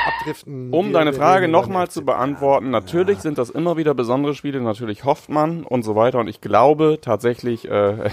Abdriften. 0.06 0.72
Um 0.72 0.92
deine 0.92 1.12
Frage 1.12 1.48
nochmal 1.48 1.88
zu 1.88 2.04
beantworten, 2.04 2.70
natürlich 2.70 3.18
sind 3.18 3.38
das 3.38 3.50
immer 3.50 3.76
wieder 3.76 3.92
besondere 3.92 4.34
Spiele, 4.34 4.60
natürlich 4.60 5.04
hofft 5.04 5.28
man 5.28 5.64
und 5.64 5.82
so 5.82 5.96
weiter. 5.96 6.20
Und 6.20 6.28
ich 6.28 6.40
glaube 6.40 6.98
tatsächlich, 7.02 7.68
äh, 7.68 8.10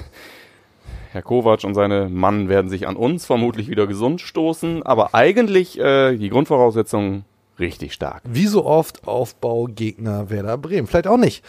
Herr 1.12 1.22
Kovac 1.22 1.64
und 1.64 1.76
seine 1.76 2.10
Mann 2.10 2.50
werden 2.50 2.70
sich 2.70 2.88
an 2.88 2.96
uns 2.96 3.26
vermutlich 3.28 3.70
wieder 3.70 3.86
gesund 3.86 4.20
stoßen, 4.22 4.82
aber 4.84 5.14
eigentlich 5.14 5.80
äh, 5.80 6.18
die 6.18 6.30
Grundvoraussetzungen 6.30 7.26
richtig 7.60 7.94
stark. 7.94 8.22
Wie 8.26 8.48
so 8.48 8.66
oft 8.66 9.08
Aufbau 9.08 9.66
Gegner 9.66 10.30
Werder 10.30 10.58
Bremen. 10.58 10.88
Vielleicht 10.88 11.08
auch 11.08 11.18
nicht. 11.18 11.44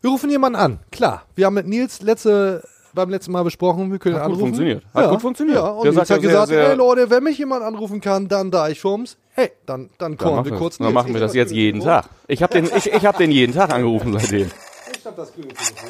Wir 0.00 0.10
rufen 0.10 0.30
jemanden 0.30 0.58
an. 0.58 0.78
Klar, 0.90 1.24
wir 1.34 1.46
haben 1.46 1.54
mit 1.54 1.66
Nils 1.66 2.00
letzte, 2.02 2.62
beim 2.94 3.10
letzten 3.10 3.32
Mal 3.32 3.42
besprochen, 3.44 3.90
wir 3.92 3.98
können 3.98 4.14
Hat 4.16 4.22
gut 4.22 4.32
anrufen. 4.32 4.40
funktioniert. 4.46 4.82
Hat 4.94 5.10
gut 5.10 5.20
funktioniert. 5.20 5.56
Ja, 5.58 5.68
und 5.68 5.84
Der 5.84 5.92
Nils 5.92 6.08
sagt 6.08 6.10
hat 6.18 6.22
ja 6.24 6.28
gesagt, 6.30 6.48
sehr, 6.48 6.58
sehr- 6.62 6.70
ey 6.70 6.76
Leute, 6.76 7.10
wenn 7.10 7.22
mich 7.22 7.36
jemand 7.38 7.62
anrufen 7.62 8.00
kann, 8.00 8.26
dann 8.28 8.50
da 8.50 8.68
ich 8.68 8.80
Fums. 8.80 9.18
Hey, 9.32 9.50
dann, 9.66 9.90
dann 9.98 10.16
Dann, 10.16 10.16
kommen 10.16 10.44
wir 10.44 10.52
kurz 10.56 10.78
dann 10.78 10.86
Nils. 10.86 10.94
machen 10.94 11.12
wir 11.14 11.20
das 11.20 11.34
jetzt 11.34 11.52
jeden. 11.52 11.80
Tag. 11.82 12.06
Ich 12.28 12.42
habe 12.42 12.52
den, 12.54 12.64
ich, 12.76 12.86
ich 12.92 13.06
hab 13.06 13.18
den 13.18 13.30
jeden 13.30 13.54
Tag 13.54 13.72
angerufen 13.72 14.12
seitdem. 14.18 14.50
Ich 14.98 15.06
hab 15.06 15.16
das 15.16 15.32
grüne 15.34 15.48
Telefon. 15.48 15.88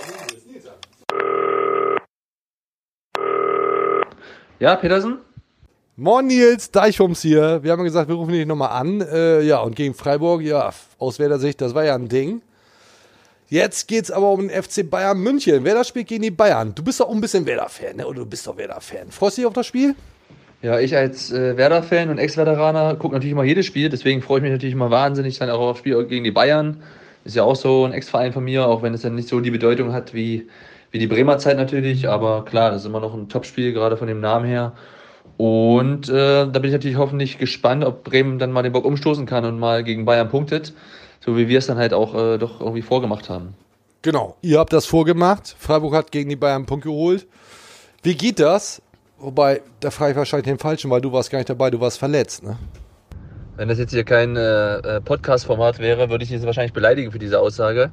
Ja, 4.58 4.76
Petersen? 4.76 5.18
Moin 6.02 6.28
Nils, 6.28 6.70
Deichhums 6.70 7.20
hier. 7.20 7.62
Wir 7.62 7.72
haben 7.72 7.84
gesagt, 7.84 8.08
wir 8.08 8.14
rufen 8.14 8.32
dich 8.32 8.46
nochmal 8.46 8.70
an. 8.70 9.02
Äh, 9.02 9.42
ja, 9.42 9.58
und 9.58 9.76
gegen 9.76 9.92
Freiburg, 9.92 10.40
ja, 10.40 10.72
aus 10.96 11.18
Werder 11.18 11.38
Sicht, 11.38 11.60
das 11.60 11.74
war 11.74 11.84
ja 11.84 11.94
ein 11.94 12.08
Ding. 12.08 12.40
Jetzt 13.50 13.86
geht's 13.86 14.10
aber 14.10 14.30
um 14.30 14.48
den 14.48 14.62
FC 14.62 14.88
Bayern 14.88 15.18
München. 15.18 15.62
Werder 15.62 15.84
spielt 15.84 16.06
gegen 16.06 16.22
die 16.22 16.30
Bayern. 16.30 16.74
Du 16.74 16.82
bist 16.82 17.00
doch 17.00 17.08
auch 17.10 17.14
ein 17.14 17.20
bisschen 17.20 17.44
Werder-Fan, 17.44 17.96
ne? 17.96 18.06
Oder 18.06 18.20
du 18.20 18.24
bist 18.24 18.46
doch 18.46 18.56
Werder-Fan. 18.56 19.10
Freust 19.10 19.36
du 19.36 19.42
dich 19.42 19.46
auf 19.46 19.52
das 19.52 19.66
Spiel? 19.66 19.94
Ja, 20.62 20.80
ich 20.80 20.96
als 20.96 21.32
äh, 21.32 21.58
Werder-Fan 21.58 22.08
und 22.08 22.16
Ex-Veteraner 22.16 22.96
gucke 22.96 23.12
natürlich 23.12 23.32
immer 23.32 23.44
jedes 23.44 23.66
Spiel, 23.66 23.90
deswegen 23.90 24.22
freue 24.22 24.38
ich 24.38 24.44
mich 24.44 24.52
natürlich 24.52 24.74
immer 24.74 24.90
wahnsinnig 24.90 25.38
dann 25.38 25.50
auch 25.50 25.60
aufs 25.60 25.80
Spiel 25.80 26.02
gegen 26.06 26.24
die 26.24 26.30
Bayern. 26.30 26.82
Ist 27.24 27.36
ja 27.36 27.42
auch 27.42 27.56
so 27.56 27.84
ein 27.84 27.92
Ex-Verein 27.92 28.32
von 28.32 28.44
mir, 28.44 28.66
auch 28.66 28.80
wenn 28.80 28.94
es 28.94 29.02
dann 29.02 29.16
nicht 29.16 29.28
so 29.28 29.40
die 29.40 29.50
Bedeutung 29.50 29.92
hat 29.92 30.14
wie, 30.14 30.48
wie 30.92 30.98
die 30.98 31.08
Bremer 31.08 31.36
Zeit 31.36 31.58
natürlich. 31.58 32.08
Aber 32.08 32.46
klar, 32.46 32.70
das 32.70 32.80
ist 32.80 32.86
immer 32.86 33.00
noch 33.00 33.12
ein 33.12 33.28
Topspiel, 33.28 33.74
gerade 33.74 33.98
von 33.98 34.08
dem 34.08 34.20
Namen 34.20 34.46
her. 34.46 34.72
Und 35.36 36.08
äh, 36.08 36.46
da 36.46 36.58
bin 36.58 36.64
ich 36.64 36.72
natürlich 36.72 36.96
hoffentlich 36.96 37.38
gespannt, 37.38 37.84
ob 37.84 38.04
Bremen 38.04 38.38
dann 38.38 38.52
mal 38.52 38.62
den 38.62 38.72
Bock 38.72 38.84
umstoßen 38.84 39.26
kann 39.26 39.44
und 39.44 39.58
mal 39.58 39.84
gegen 39.84 40.04
Bayern 40.04 40.28
punktet. 40.28 40.72
So 41.24 41.36
wie 41.36 41.48
wir 41.48 41.58
es 41.58 41.66
dann 41.66 41.78
halt 41.78 41.92
auch 41.92 42.14
äh, 42.14 42.38
doch 42.38 42.60
irgendwie 42.60 42.82
vorgemacht 42.82 43.28
haben. 43.28 43.54
Genau. 44.02 44.36
Ihr 44.42 44.58
habt 44.58 44.72
das 44.72 44.86
vorgemacht. 44.86 45.54
Freiburg 45.58 45.94
hat 45.94 46.10
gegen 46.12 46.30
die 46.30 46.36
Bayern 46.36 46.56
einen 46.56 46.66
Punkt 46.66 46.84
geholt. 46.84 47.26
Wie 48.02 48.14
geht 48.14 48.40
das? 48.40 48.80
Wobei, 49.18 49.60
da 49.80 49.90
frage 49.90 50.12
ich 50.12 50.16
wahrscheinlich 50.16 50.46
den 50.46 50.58
Falschen, 50.58 50.90
weil 50.90 51.02
du 51.02 51.12
warst 51.12 51.30
gar 51.30 51.38
nicht 51.38 51.50
dabei, 51.50 51.70
du 51.70 51.78
warst 51.78 51.98
verletzt, 51.98 52.42
ne? 52.42 52.56
Wenn 53.56 53.68
das 53.68 53.78
jetzt 53.78 53.90
hier 53.90 54.04
kein 54.04 54.36
äh, 54.36 54.76
äh, 54.76 55.00
Podcast-Format 55.02 55.78
wäre, 55.80 56.08
würde 56.08 56.24
ich 56.24 56.30
dich 56.30 56.42
wahrscheinlich 56.42 56.72
beleidigen 56.72 57.12
für 57.12 57.18
diese 57.18 57.38
Aussage. 57.38 57.92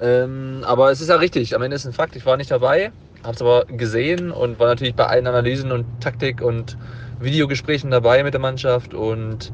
Ähm, 0.00 0.62
aber 0.66 0.90
es 0.90 1.00
ist 1.00 1.08
ja 1.08 1.14
richtig. 1.14 1.54
Am 1.54 1.62
Ende 1.62 1.76
ist 1.76 1.86
ein 1.86 1.92
Fakt. 1.92 2.16
Ich 2.16 2.26
war 2.26 2.36
nicht 2.36 2.50
dabei, 2.50 2.90
habe 3.24 3.34
es 3.34 3.42
aber 3.42 3.64
gesehen 3.64 4.30
und 4.30 4.58
war 4.60 4.68
natürlich 4.68 4.94
bei 4.94 5.06
allen 5.06 5.26
Analysen 5.26 5.72
und 5.72 5.86
Taktik 6.00 6.42
und 6.42 6.76
Videogesprächen 7.20 7.90
dabei 7.90 8.22
mit 8.22 8.34
der 8.34 8.40
Mannschaft. 8.40 8.94
Und 8.94 9.52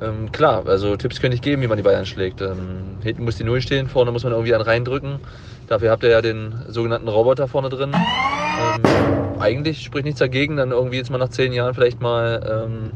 ähm, 0.00 0.32
klar, 0.32 0.66
also 0.66 0.96
Tipps 0.96 1.20
könnte 1.20 1.34
ich 1.34 1.42
geben, 1.42 1.62
wie 1.62 1.68
man 1.68 1.76
die 1.76 1.82
Bayern 1.82 2.06
schlägt. 2.06 2.40
Ähm, 2.40 2.98
hinten 3.02 3.24
muss 3.24 3.36
die 3.36 3.44
Null 3.44 3.60
stehen, 3.60 3.86
vorne 3.86 4.10
muss 4.12 4.24
man 4.24 4.32
irgendwie 4.32 4.54
einen 4.54 4.64
reindrücken. 4.64 5.20
Dafür 5.68 5.90
habt 5.90 6.02
ihr 6.02 6.10
ja 6.10 6.22
den 6.22 6.54
sogenannten 6.68 7.08
Roboter 7.08 7.48
vorne 7.48 7.68
drin. 7.68 7.92
Ähm, 7.94 9.40
eigentlich 9.40 9.82
spricht 9.82 10.04
nichts 10.04 10.18
dagegen, 10.18 10.56
dann 10.56 10.70
irgendwie 10.70 10.96
jetzt 10.96 11.10
mal 11.10 11.18
nach 11.18 11.28
zehn 11.28 11.52
Jahren 11.52 11.74
vielleicht 11.74 12.00
mal 12.00 12.66
ähm, 12.66 12.90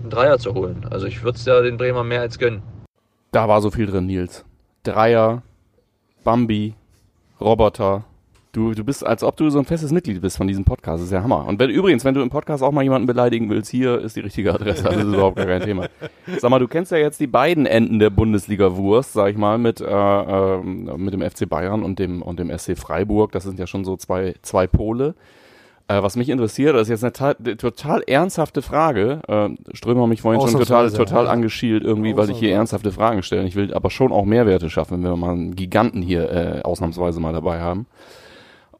einen 0.00 0.10
Dreier 0.10 0.38
zu 0.38 0.54
holen. 0.54 0.86
Also 0.90 1.06
ich 1.06 1.22
würde 1.22 1.36
es 1.36 1.44
ja 1.44 1.60
den 1.62 1.76
Bremer 1.76 2.04
mehr 2.04 2.20
als 2.20 2.38
gönnen. 2.38 2.62
Da 3.30 3.48
war 3.48 3.60
so 3.60 3.70
viel 3.70 3.86
drin, 3.86 4.06
Nils. 4.06 4.44
Dreier, 4.82 5.42
Bambi, 6.24 6.74
Roboter. 7.40 8.04
Du, 8.54 8.74
du 8.74 8.84
bist, 8.84 9.04
als 9.06 9.24
ob 9.24 9.38
du 9.38 9.48
so 9.48 9.58
ein 9.58 9.64
festes 9.64 9.92
Mitglied 9.92 10.20
bist 10.20 10.36
von 10.36 10.46
diesem 10.46 10.64
Podcast. 10.66 10.98
Das 11.00 11.06
ist 11.06 11.10
ja 11.12 11.22
Hammer. 11.22 11.46
Und 11.46 11.58
wenn, 11.58 11.70
übrigens, 11.70 12.04
wenn 12.04 12.12
du 12.12 12.20
im 12.20 12.28
Podcast 12.28 12.62
auch 12.62 12.70
mal 12.70 12.82
jemanden 12.82 13.06
beleidigen 13.06 13.48
willst, 13.48 13.70
hier 13.70 13.98
ist 13.98 14.14
die 14.14 14.20
richtige 14.20 14.52
Adresse. 14.52 14.82
Das 14.82 14.96
ist 14.96 15.04
überhaupt 15.04 15.36
gar 15.36 15.46
kein 15.46 15.62
Thema. 15.62 15.86
Sag 16.38 16.50
mal, 16.50 16.58
du 16.58 16.68
kennst 16.68 16.92
ja 16.92 16.98
jetzt 16.98 17.18
die 17.18 17.26
beiden 17.26 17.64
Enden 17.64 17.98
der 17.98 18.10
Bundesliga-Wurst, 18.10 19.14
sag 19.14 19.30
ich 19.30 19.38
mal, 19.38 19.56
mit, 19.56 19.80
äh, 19.80 19.86
ähm, 19.86 20.90
mit 20.98 21.14
dem 21.14 21.22
FC 21.22 21.48
Bayern 21.48 21.82
und 21.82 21.98
dem, 21.98 22.20
und 22.20 22.38
dem 22.38 22.50
SC 22.50 22.76
Freiburg. 22.76 23.32
Das 23.32 23.44
sind 23.44 23.58
ja 23.58 23.66
schon 23.66 23.86
so 23.86 23.96
zwei, 23.96 24.34
zwei 24.42 24.66
Pole. 24.66 25.14
Äh, 25.88 26.02
was 26.02 26.16
mich 26.16 26.28
interessiert, 26.28 26.74
das 26.74 26.82
ist 26.82 26.88
jetzt 26.90 27.04
eine 27.04 27.12
ta- 27.14 27.54
total 27.56 28.02
ernsthafte 28.06 28.60
Frage. 28.60 29.20
Äh, 29.28 29.74
Strömer 29.74 30.06
mich 30.06 30.20
vorhin 30.20 30.42
schon 30.46 30.60
total, 30.60 30.92
total 30.92 31.26
angeschielt 31.26 31.84
irgendwie, 31.84 32.18
weil 32.18 32.28
ich 32.28 32.38
hier 32.38 32.52
ernsthafte 32.52 32.92
Fragen 32.92 33.22
stelle. 33.22 33.44
Ich 33.44 33.56
will 33.56 33.72
aber 33.72 33.88
schon 33.88 34.12
auch 34.12 34.26
Mehrwerte 34.26 34.68
schaffen, 34.68 35.02
wenn 35.02 35.10
wir 35.10 35.16
mal 35.16 35.32
einen 35.32 35.56
Giganten 35.56 36.02
hier 36.02 36.30
äh, 36.30 36.60
ausnahmsweise 36.62 37.18
mal 37.18 37.32
dabei 37.32 37.58
haben. 37.60 37.86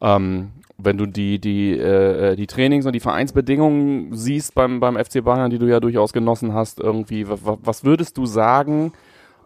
Ähm, 0.03 0.51
wenn 0.79 0.99
du 0.99 1.07
die, 1.07 1.39
die, 1.39 1.79
äh, 1.79 2.35
die 2.35 2.47
Trainings- 2.49 2.87
und 2.87 2.93
die 2.93 3.01
Vereinsbedingungen 3.01 4.15
siehst 4.17 4.55
beim, 4.55 4.81
beim 4.81 4.97
FC 4.97 5.23
Bayern, 5.23 5.51
die 5.51 5.59
du 5.59 5.67
ja 5.67 5.79
durchaus 5.81 6.13
genossen 6.13 6.55
hast, 6.55 6.81
irgendwie, 6.81 7.29
wa- 7.29 7.39
wa- 7.43 7.59
was 7.63 7.85
würdest 7.85 8.17
du 8.19 8.27
sagen, 8.27 8.93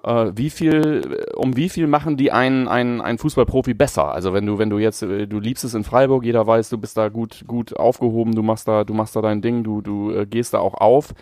äh, 0.04 0.30
wie 0.34 0.48
viel, 0.48 1.26
um 1.36 1.56
wie 1.56 1.68
viel 1.68 1.86
machen 1.88 2.16
die 2.16 2.32
einen, 2.32 2.68
einen, 2.68 3.02
einen 3.02 3.18
Fußballprofi 3.18 3.75
besser? 3.75 4.12
Also 4.12 4.32
wenn 4.32 4.46
du, 4.46 4.58
wenn 4.58 4.70
du 4.70 4.78
jetzt, 4.78 5.02
äh, 5.02 5.26
du 5.26 5.38
liebst 5.40 5.64
es 5.64 5.75
in 5.75 5.84
Freiburg, 5.84 6.25
jeder 6.25 6.46
weiß, 6.46 6.70
du 6.70 6.78
bist 6.78 6.96
da 6.96 7.08
gut, 7.10 7.44
gut 7.46 7.76
aufgehoben, 7.76 8.34
du 8.34 8.42
machst 8.42 8.66
da, 8.66 8.84
du 8.84 8.94
machst 8.94 9.14
da 9.14 9.20
dein 9.20 9.42
Ding, 9.42 9.62
du, 9.62 9.82
du 9.82 10.12
äh, 10.12 10.26
gehst 10.26 10.54
da 10.54 10.58
auch 10.60 10.75
auf. 10.75 11.12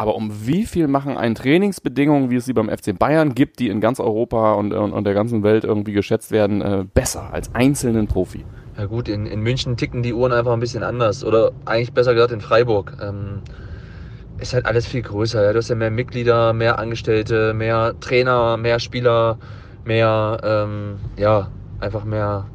Aber 0.00 0.14
um 0.14 0.46
wie 0.46 0.64
viel 0.64 0.88
machen 0.88 1.18
einen 1.18 1.34
Trainingsbedingungen, 1.34 2.30
wie 2.30 2.36
es 2.36 2.46
sie 2.46 2.54
beim 2.54 2.70
FC 2.70 2.98
Bayern 2.98 3.34
gibt, 3.34 3.58
die 3.58 3.68
in 3.68 3.82
ganz 3.82 4.00
Europa 4.00 4.54
und, 4.54 4.72
und, 4.72 4.92
und 4.94 5.04
der 5.04 5.12
ganzen 5.12 5.42
Welt 5.42 5.64
irgendwie 5.64 5.92
geschätzt 5.92 6.32
werden, 6.32 6.62
äh, 6.62 6.86
besser 6.94 7.34
als 7.34 7.54
einzelnen 7.54 8.06
Profi? 8.06 8.46
Ja 8.78 8.86
gut, 8.86 9.10
in, 9.10 9.26
in 9.26 9.42
München 9.42 9.76
ticken 9.76 10.02
die 10.02 10.14
Uhren 10.14 10.32
einfach 10.32 10.54
ein 10.54 10.60
bisschen 10.60 10.84
anders. 10.84 11.22
Oder 11.22 11.52
eigentlich 11.66 11.92
besser 11.92 12.14
gesagt 12.14 12.32
in 12.32 12.40
Freiburg. 12.40 12.96
Ähm, 13.02 13.42
ist 14.38 14.54
halt 14.54 14.64
alles 14.64 14.86
viel 14.86 15.02
größer. 15.02 15.44
Ja. 15.44 15.52
Du 15.52 15.58
hast 15.58 15.68
ja 15.68 15.74
mehr 15.74 15.90
Mitglieder, 15.90 16.54
mehr 16.54 16.78
Angestellte, 16.78 17.52
mehr 17.52 17.92
Trainer, 18.00 18.56
mehr 18.56 18.78
Spieler, 18.78 19.36
mehr, 19.84 20.38
ähm, 20.42 20.96
ja, 21.18 21.50
einfach 21.78 22.06
mehr, 22.06 22.46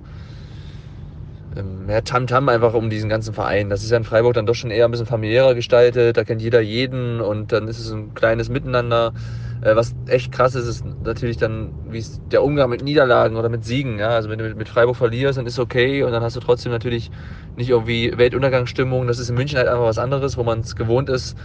mehr 1.64 2.04
Tamtam 2.04 2.50
einfach 2.50 2.74
um 2.74 2.90
diesen 2.90 3.10
ganzen 3.10 3.34
Verein. 3.34 3.70
Das 3.70 3.84
ist 3.84 3.92
ja 3.92 3.98
in 3.98 4.04
Freiburg 4.04 4.34
dann 4.34 4.46
doch 4.46 4.56
schon 4.56 4.72
eher 4.72 4.86
ein 4.86 4.92
bisschen 4.92 5.06
familiärer 5.06 5.56
gestaltet. 5.56 6.18
Da 6.18 6.24
kennt 6.24 6.42
jeder 6.42 6.62
jeden 6.62 7.22
und 7.22 7.52
dann 7.52 7.68
ist 7.68 7.80
es 7.80 7.92
ein 7.92 8.14
kleines 8.14 8.50
Miteinander. 8.50 9.14
Äh, 9.62 9.76
was 9.76 9.96
echt 10.08 10.32
krass 10.32 10.56
ist, 10.56 10.68
ist 10.68 10.86
natürlich 11.04 11.38
dann, 11.38 11.74
wie 11.90 12.00
es 12.00 12.20
der 12.32 12.44
Umgang 12.44 12.70
mit 12.70 12.84
Niederlagen 12.84 13.38
oder 13.38 13.50
mit 13.50 13.64
Siegen. 13.64 14.00
Ja? 14.00 14.10
Also 14.10 14.30
wenn 14.30 14.38
du 14.38 14.46
mit, 14.46 14.58
mit 14.58 14.70
Freiburg 14.70 14.98
verlierst, 14.98 15.38
dann 15.38 15.46
ist 15.46 15.60
okay 15.60 16.04
und 16.04 16.12
dann 16.12 16.24
hast 16.24 16.36
du 16.36 16.40
trotzdem 16.40 16.72
natürlich 16.72 17.10
nicht 17.56 17.70
irgendwie 17.70 18.14
Weltuntergangsstimmung. 18.16 19.08
Das 19.08 19.20
ist 19.20 19.30
in 19.30 19.36
München 19.36 19.58
halt 19.58 19.68
einfach 19.68 19.86
was 19.86 19.98
anderes, 19.98 20.38
wo 20.38 20.44
man 20.44 20.60
es 20.60 20.76
gewohnt 20.76 21.10
ist, 21.10 21.38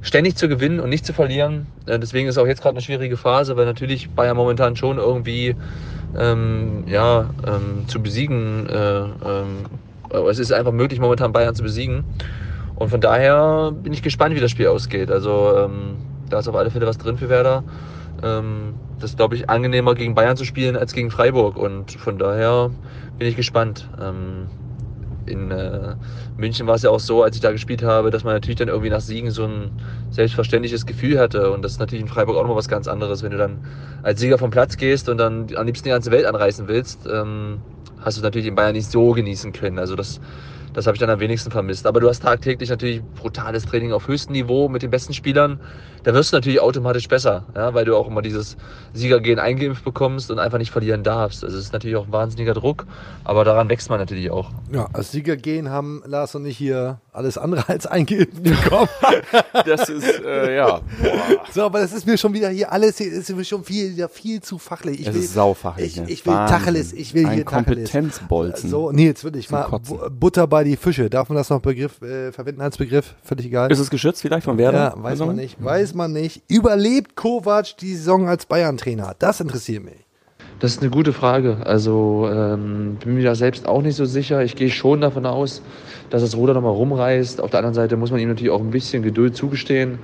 ständig 0.00 0.36
zu 0.36 0.48
gewinnen 0.48 0.80
und 0.80 0.90
nicht 0.90 1.06
zu 1.06 1.12
verlieren. 1.12 1.66
Äh, 1.86 1.98
deswegen 1.98 2.28
ist 2.28 2.38
auch 2.38 2.46
jetzt 2.46 2.62
gerade 2.62 2.74
eine 2.74 2.82
schwierige 2.82 3.16
Phase, 3.16 3.56
weil 3.56 3.64
natürlich 3.64 4.10
Bayern 4.10 4.36
momentan 4.36 4.76
schon 4.76 4.98
irgendwie 4.98 5.54
ähm, 6.18 6.84
ja, 6.86 7.30
ähm, 7.46 7.88
zu 7.88 8.02
besiegen. 8.02 8.68
Äh, 8.68 9.00
ähm, 9.00 9.66
es 10.28 10.38
ist 10.38 10.52
einfach 10.52 10.72
möglich, 10.72 11.00
momentan 11.00 11.32
Bayern 11.32 11.54
zu 11.54 11.62
besiegen. 11.62 12.04
Und 12.76 12.88
von 12.88 13.00
daher 13.00 13.72
bin 13.72 13.92
ich 13.92 14.02
gespannt, 14.02 14.34
wie 14.34 14.40
das 14.40 14.50
Spiel 14.50 14.68
ausgeht. 14.68 15.10
Also 15.10 15.56
ähm, 15.56 15.96
da 16.28 16.38
ist 16.40 16.48
auf 16.48 16.56
alle 16.56 16.70
Fälle 16.70 16.86
was 16.86 16.98
drin 16.98 17.16
für 17.16 17.28
Werder. 17.28 17.64
Ähm, 18.22 18.74
das 18.98 19.10
ist, 19.10 19.16
glaube 19.16 19.34
ich, 19.34 19.50
angenehmer 19.50 19.94
gegen 19.94 20.14
Bayern 20.14 20.36
zu 20.36 20.44
spielen 20.44 20.76
als 20.76 20.92
gegen 20.92 21.10
Freiburg. 21.10 21.56
Und 21.56 21.92
von 21.92 22.18
daher 22.18 22.70
bin 23.18 23.28
ich 23.28 23.36
gespannt. 23.36 23.88
In 25.26 25.50
äh, 25.50 25.96
München 26.36 26.66
war 26.66 26.74
es 26.74 26.82
ja 26.82 26.90
auch 26.90 27.00
so, 27.00 27.22
als 27.22 27.36
ich 27.36 27.42
da 27.42 27.52
gespielt 27.52 27.82
habe, 27.82 28.10
dass 28.10 28.24
man 28.24 28.34
natürlich 28.34 28.58
dann 28.58 28.68
irgendwie 28.68 28.90
nach 28.90 29.00
Siegen 29.00 29.30
so 29.30 29.44
ein 29.46 29.72
selbstverständliches 30.10 30.86
Gefühl 30.86 31.18
hatte. 31.18 31.50
Und 31.52 31.62
das 31.62 31.72
ist 31.72 31.80
natürlich 31.80 32.02
in 32.02 32.08
Freiburg 32.08 32.36
auch 32.36 32.42
nochmal 32.42 32.56
was 32.56 32.68
ganz 32.68 32.88
anderes, 32.88 33.22
wenn 33.22 33.30
du 33.32 33.38
dann 33.38 33.60
als 34.02 34.20
Sieger 34.20 34.38
vom 34.38 34.50
Platz 34.50 34.76
gehst 34.76 35.08
und 35.08 35.18
dann 35.18 35.48
am 35.54 35.66
liebsten 35.66 35.84
die 35.88 35.92
ganze 35.92 36.10
Welt 36.10 36.26
anreißen 36.26 36.68
willst. 36.68 37.06
Ähm, 37.06 37.62
hast 37.98 38.18
du 38.18 38.22
natürlich 38.22 38.46
in 38.48 38.54
Bayern 38.54 38.72
nicht 38.74 38.90
so 38.90 39.12
genießen 39.12 39.52
können. 39.52 39.78
Also 39.78 39.96
das, 39.96 40.20
Das 40.74 40.86
habe 40.86 40.96
ich 40.96 41.00
dann 41.00 41.10
am 41.10 41.20
wenigsten 41.20 41.50
vermisst. 41.50 41.86
Aber 41.86 42.00
du 42.00 42.08
hast 42.08 42.22
tagtäglich 42.22 42.70
natürlich 42.70 43.02
brutales 43.02 43.66
Training 43.66 43.92
auf 43.92 44.08
höchstem 44.08 44.32
Niveau 44.32 44.68
mit 44.68 44.82
den 44.82 44.90
besten 44.90 45.12
Spielern. 45.12 45.60
Da 46.04 46.14
wirst 46.14 46.32
du 46.32 46.36
natürlich 46.36 46.60
automatisch 46.60 47.06
besser, 47.06 47.44
ja, 47.54 47.74
weil 47.74 47.84
du 47.84 47.96
auch 47.96 48.08
immer 48.08 48.22
dieses 48.22 48.56
Siegergehen 48.92 49.38
eingeimpft 49.38 49.84
bekommst 49.84 50.32
und 50.32 50.40
einfach 50.40 50.58
nicht 50.58 50.72
verlieren 50.72 51.04
darfst. 51.04 51.44
Also 51.44 51.56
es 51.56 51.66
ist 51.66 51.72
natürlich 51.72 51.96
auch 51.96 52.06
ein 52.06 52.12
wahnsinniger 52.12 52.54
Druck, 52.54 52.86
aber 53.22 53.44
daran 53.44 53.68
wächst 53.68 53.88
man 53.88 54.00
natürlich 54.00 54.30
auch. 54.30 54.50
Ja, 54.72 54.88
als 54.92 55.12
Sieger 55.12 55.36
gehen 55.36 55.70
haben 55.70 56.02
Lars 56.04 56.34
und 56.34 56.44
ich 56.44 56.58
hier 56.58 57.00
alles 57.12 57.38
andere 57.38 57.68
als 57.68 57.86
eingeimpft 57.86 58.42
bekommen. 58.42 58.88
Das 59.66 59.88
ist, 59.88 60.20
äh, 60.24 60.56
ja. 60.56 60.80
so, 61.52 61.62
aber 61.62 61.80
das 61.80 61.92
ist 61.92 62.06
mir 62.06 62.16
schon 62.18 62.32
wieder 62.32 62.48
hier 62.48 62.72
alles, 62.72 62.98
hier 62.98 63.12
ist 63.12 63.34
mir 63.34 63.44
schon 63.44 63.62
viel, 63.62 63.96
ja, 63.96 64.08
viel 64.08 64.40
zu 64.40 64.58
fachlich. 64.58 65.00
Ich 65.00 65.06
Es 65.06 65.14
will, 65.14 65.22
ist 65.22 65.34
saufachlich. 65.34 65.86
Ich, 65.86 65.96
ne? 66.00 66.10
ich 66.10 66.26
will 66.26 66.32
Wahnsinn. 66.32 66.58
Tacheles, 66.58 66.92
ich 66.92 67.14
will 67.14 67.26
Ein 67.26 67.34
hier 67.34 67.44
Tacheles. 67.44 67.66
Kompetenzbolzen. 67.66 68.70
So, 68.70 68.90
Nils, 68.90 69.22
will 69.24 69.36
ich 69.36 69.50
mal 69.50 69.68
Butter 70.18 70.46
bei 70.46 70.61
die 70.64 70.76
Fische. 70.76 71.10
Darf 71.10 71.28
man 71.28 71.36
das 71.36 71.50
noch 71.50 71.60
Begriff 71.60 72.00
äh, 72.02 72.32
verwenden 72.32 72.60
als 72.60 72.78
Begriff? 72.78 73.14
Völlig 73.22 73.46
egal. 73.46 73.70
Ist 73.70 73.78
es 73.78 73.90
geschützt 73.90 74.22
vielleicht 74.22 74.44
von 74.44 74.58
Werder? 74.58 74.94
ja, 74.96 75.02
weiß 75.02 75.18
man 75.20 75.36
nicht, 75.36 75.62
weiß 75.62 75.94
man 75.94 76.12
nicht. 76.12 76.42
Überlebt 76.48 77.16
Kovac 77.16 77.76
die 77.78 77.94
Saison 77.94 78.28
als 78.28 78.46
Bayern-Trainer? 78.46 79.14
Das 79.18 79.40
interessiert 79.40 79.84
mich. 79.84 80.06
Das 80.62 80.70
ist 80.70 80.80
eine 80.80 80.90
gute 80.90 81.12
Frage. 81.12 81.56
Also 81.64 82.28
ähm, 82.32 82.96
bin 83.02 83.14
mir 83.14 83.24
da 83.24 83.34
selbst 83.34 83.66
auch 83.66 83.82
nicht 83.82 83.96
so 83.96 84.04
sicher. 84.04 84.44
Ich 84.44 84.54
gehe 84.54 84.70
schon 84.70 85.00
davon 85.00 85.26
aus, 85.26 85.60
dass 86.10 86.22
das 86.22 86.36
Ruder 86.36 86.54
nochmal 86.54 86.72
rumreißt. 86.72 87.40
Auf 87.40 87.50
der 87.50 87.58
anderen 87.58 87.74
Seite 87.74 87.96
muss 87.96 88.12
man 88.12 88.20
ihm 88.20 88.28
natürlich 88.28 88.52
auch 88.52 88.60
ein 88.60 88.70
bisschen 88.70 89.02
Geduld 89.02 89.34
zugestehen, 89.34 89.98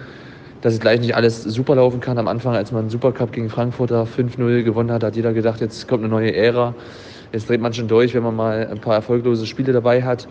dass 0.61 0.75
es 0.75 0.81
gleich 0.81 0.99
nicht 0.99 1.15
alles 1.15 1.45
super 1.45 1.77
laufen 1.77 2.01
kann. 2.01 2.19
Am 2.19 2.27
Anfang, 2.27 2.57
als 2.57 2.73
man 2.73 2.81
einen 2.81 2.91
Supercup 2.91 3.31
gegen 3.31 3.51
Frankfurter 3.51 4.05
5-0 4.05 4.65
gewonnen 4.65 4.91
hat, 4.91 5.05
hat 5.05 5.15
jeder 5.15 5.33
gedacht, 5.33 5.61
jetzt 5.61 5.87
kommt 5.87 6.03
eine 6.03 6.11
neue 6.11 6.35
Ära. 6.35 6.75
Jetzt 7.33 7.49
dreht 7.49 7.61
man 7.61 7.73
schon 7.75 7.89
durch, 7.89 8.15
wenn 8.15 8.23
man 8.23 8.37
mal 8.37 8.69
ein 8.71 8.81
paar 8.81 8.95
erfolglose 8.95 9.47
Spiele 9.47 9.73
dabei 9.73 10.03
hat. 10.03 10.29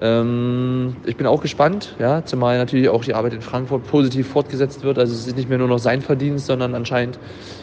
Ähm, 0.00 0.96
ich 1.06 1.16
bin 1.16 1.26
auch 1.26 1.40
gespannt, 1.40 1.94
ja, 2.00 2.24
zumal 2.24 2.58
natürlich 2.58 2.88
auch 2.88 3.04
die 3.04 3.14
Arbeit 3.14 3.34
in 3.34 3.40
Frankfurt 3.40 3.86
positiv 3.86 4.28
fortgesetzt 4.28 4.82
wird. 4.82 4.98
Also 4.98 5.14
es 5.14 5.26
ist 5.26 5.36
nicht 5.36 5.48
mehr 5.48 5.58
nur 5.58 5.68
noch 5.68 5.78
sein 5.78 6.02
Verdienst, 6.02 6.46
sondern 6.46 6.74
anscheinend 6.74 7.18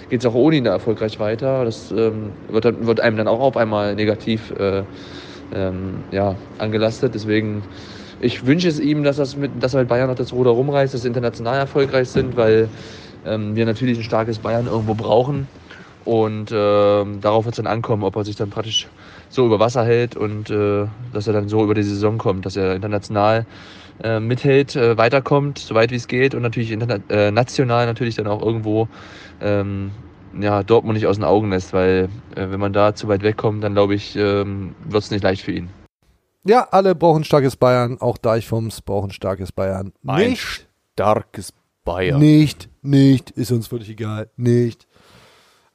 geht 0.09 0.21
es 0.21 0.25
auch 0.25 0.35
ohne 0.35 0.55
ihn 0.55 0.63
da 0.63 0.71
erfolgreich 0.71 1.19
weiter. 1.19 1.65
Das 1.65 1.91
ähm, 1.91 2.31
wird, 2.49 2.85
wird 2.85 3.01
einem 3.01 3.17
dann 3.17 3.27
auch 3.27 3.41
auf 3.41 3.57
einmal 3.57 3.95
negativ 3.95 4.51
äh, 4.51 4.83
ähm, 5.53 6.03
ja, 6.11 6.35
angelastet. 6.59 7.13
Deswegen, 7.13 7.61
ich 8.21 8.45
wünsche 8.45 8.69
es 8.69 8.79
ihm, 8.79 9.03
dass, 9.03 9.17
das 9.17 9.35
mit, 9.35 9.51
dass 9.61 9.73
er 9.73 9.81
mit 9.81 9.89
Bayern 9.89 10.07
noch 10.07 10.15
das 10.15 10.31
Ruder 10.31 10.51
rumreißt, 10.51 10.93
dass 10.93 11.01
sie 11.01 11.07
international 11.07 11.57
erfolgreich 11.57 12.09
sind, 12.09 12.37
weil 12.37 12.69
ähm, 13.25 13.55
wir 13.55 13.65
natürlich 13.65 13.97
ein 13.97 14.03
starkes 14.03 14.39
Bayern 14.39 14.67
irgendwo 14.67 14.93
brauchen. 14.93 15.47
Und 16.09 16.49
ähm, 16.51 17.21
darauf 17.21 17.45
wird 17.45 17.53
es 17.53 17.57
dann 17.57 17.67
ankommen, 17.67 18.01
ob 18.03 18.15
er 18.15 18.25
sich 18.25 18.35
dann 18.35 18.49
praktisch 18.49 18.87
so 19.29 19.45
über 19.45 19.59
Wasser 19.59 19.85
hält 19.85 20.15
und 20.15 20.49
äh, 20.49 20.87
dass 21.13 21.27
er 21.27 21.33
dann 21.33 21.49
so 21.49 21.63
über 21.63 21.75
die 21.75 21.83
Saison 21.83 22.17
kommt, 22.17 22.47
dass 22.47 22.55
er 22.55 22.73
international 22.73 23.45
äh, 24.03 24.19
mithält, 24.19 24.75
äh, 24.75 24.97
weiterkommt, 24.97 25.59
so 25.59 25.75
weit 25.75 25.91
wie 25.91 25.97
es 25.97 26.07
geht 26.07 26.33
und 26.33 26.41
natürlich 26.41 26.71
äh, 26.71 27.29
national 27.29 27.85
natürlich 27.85 28.15
dann 28.15 28.25
auch 28.25 28.41
irgendwo 28.41 28.87
ähm, 29.39 29.91
ja, 30.39 30.63
Dortmund 30.63 30.95
nicht 30.95 31.05
aus 31.05 31.17
den 31.17 31.25
Augen 31.25 31.51
lässt, 31.51 31.73
weil 31.73 32.09
äh, 32.35 32.49
wenn 32.49 32.59
man 32.59 32.73
da 32.73 32.95
zu 32.95 33.07
weit 33.07 33.21
wegkommt, 33.21 33.63
dann 33.63 33.73
glaube 33.73 33.93
ich, 33.93 34.15
ähm, 34.15 34.73
wird 34.89 35.03
es 35.03 35.11
nicht 35.11 35.21
leicht 35.21 35.43
für 35.43 35.51
ihn. 35.51 35.69
Ja, 36.43 36.67
alle 36.71 36.95
brauchen 36.95 37.23
starkes 37.23 37.55
Bayern. 37.55 38.01
Auch 38.01 38.17
Deichfums 38.17 38.81
brauchen 38.81 39.11
starkes 39.11 39.51
Bayern. 39.51 39.93
Ein 40.07 40.29
Nicht, 40.29 40.67
starkes 40.93 41.53
Bayern. 41.85 42.19
nicht, 42.19 42.67
nicht. 42.81 43.29
Ist 43.29 43.51
uns 43.51 43.67
völlig 43.67 43.89
egal. 43.89 44.31
Nicht. 44.37 44.87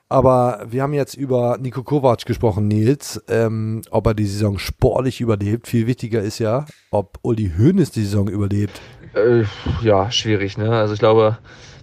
Aber 0.09 0.67
wir 0.69 0.83
haben 0.83 0.93
jetzt 0.93 1.15
über 1.15 1.57
Nico 1.61 1.83
Kovac 1.83 2.25
gesprochen, 2.27 2.69
Nils. 2.69 3.23
Ähm, 3.29 3.83
ob 3.91 4.07
er 4.07 4.15
die 4.15 4.27
Saison 4.27 4.59
sportlich 4.59 5.21
überlebt. 5.21 5.67
Viel 5.67 5.87
wichtiger 5.87 6.21
ist 6.21 6.39
ja, 6.39 6.67
ob 6.91 7.19
Uli 7.23 7.53
Hoeneß 7.59 7.91
die 7.91 8.03
Saison 8.03 8.29
überlebt. 8.29 8.81
Äh, 9.15 9.45
ja, 9.83 10.11
schwierig, 10.11 10.59
ne? 10.59 10.71
Also 10.71 10.95
ich 10.95 11.01
glaube, 11.01 11.39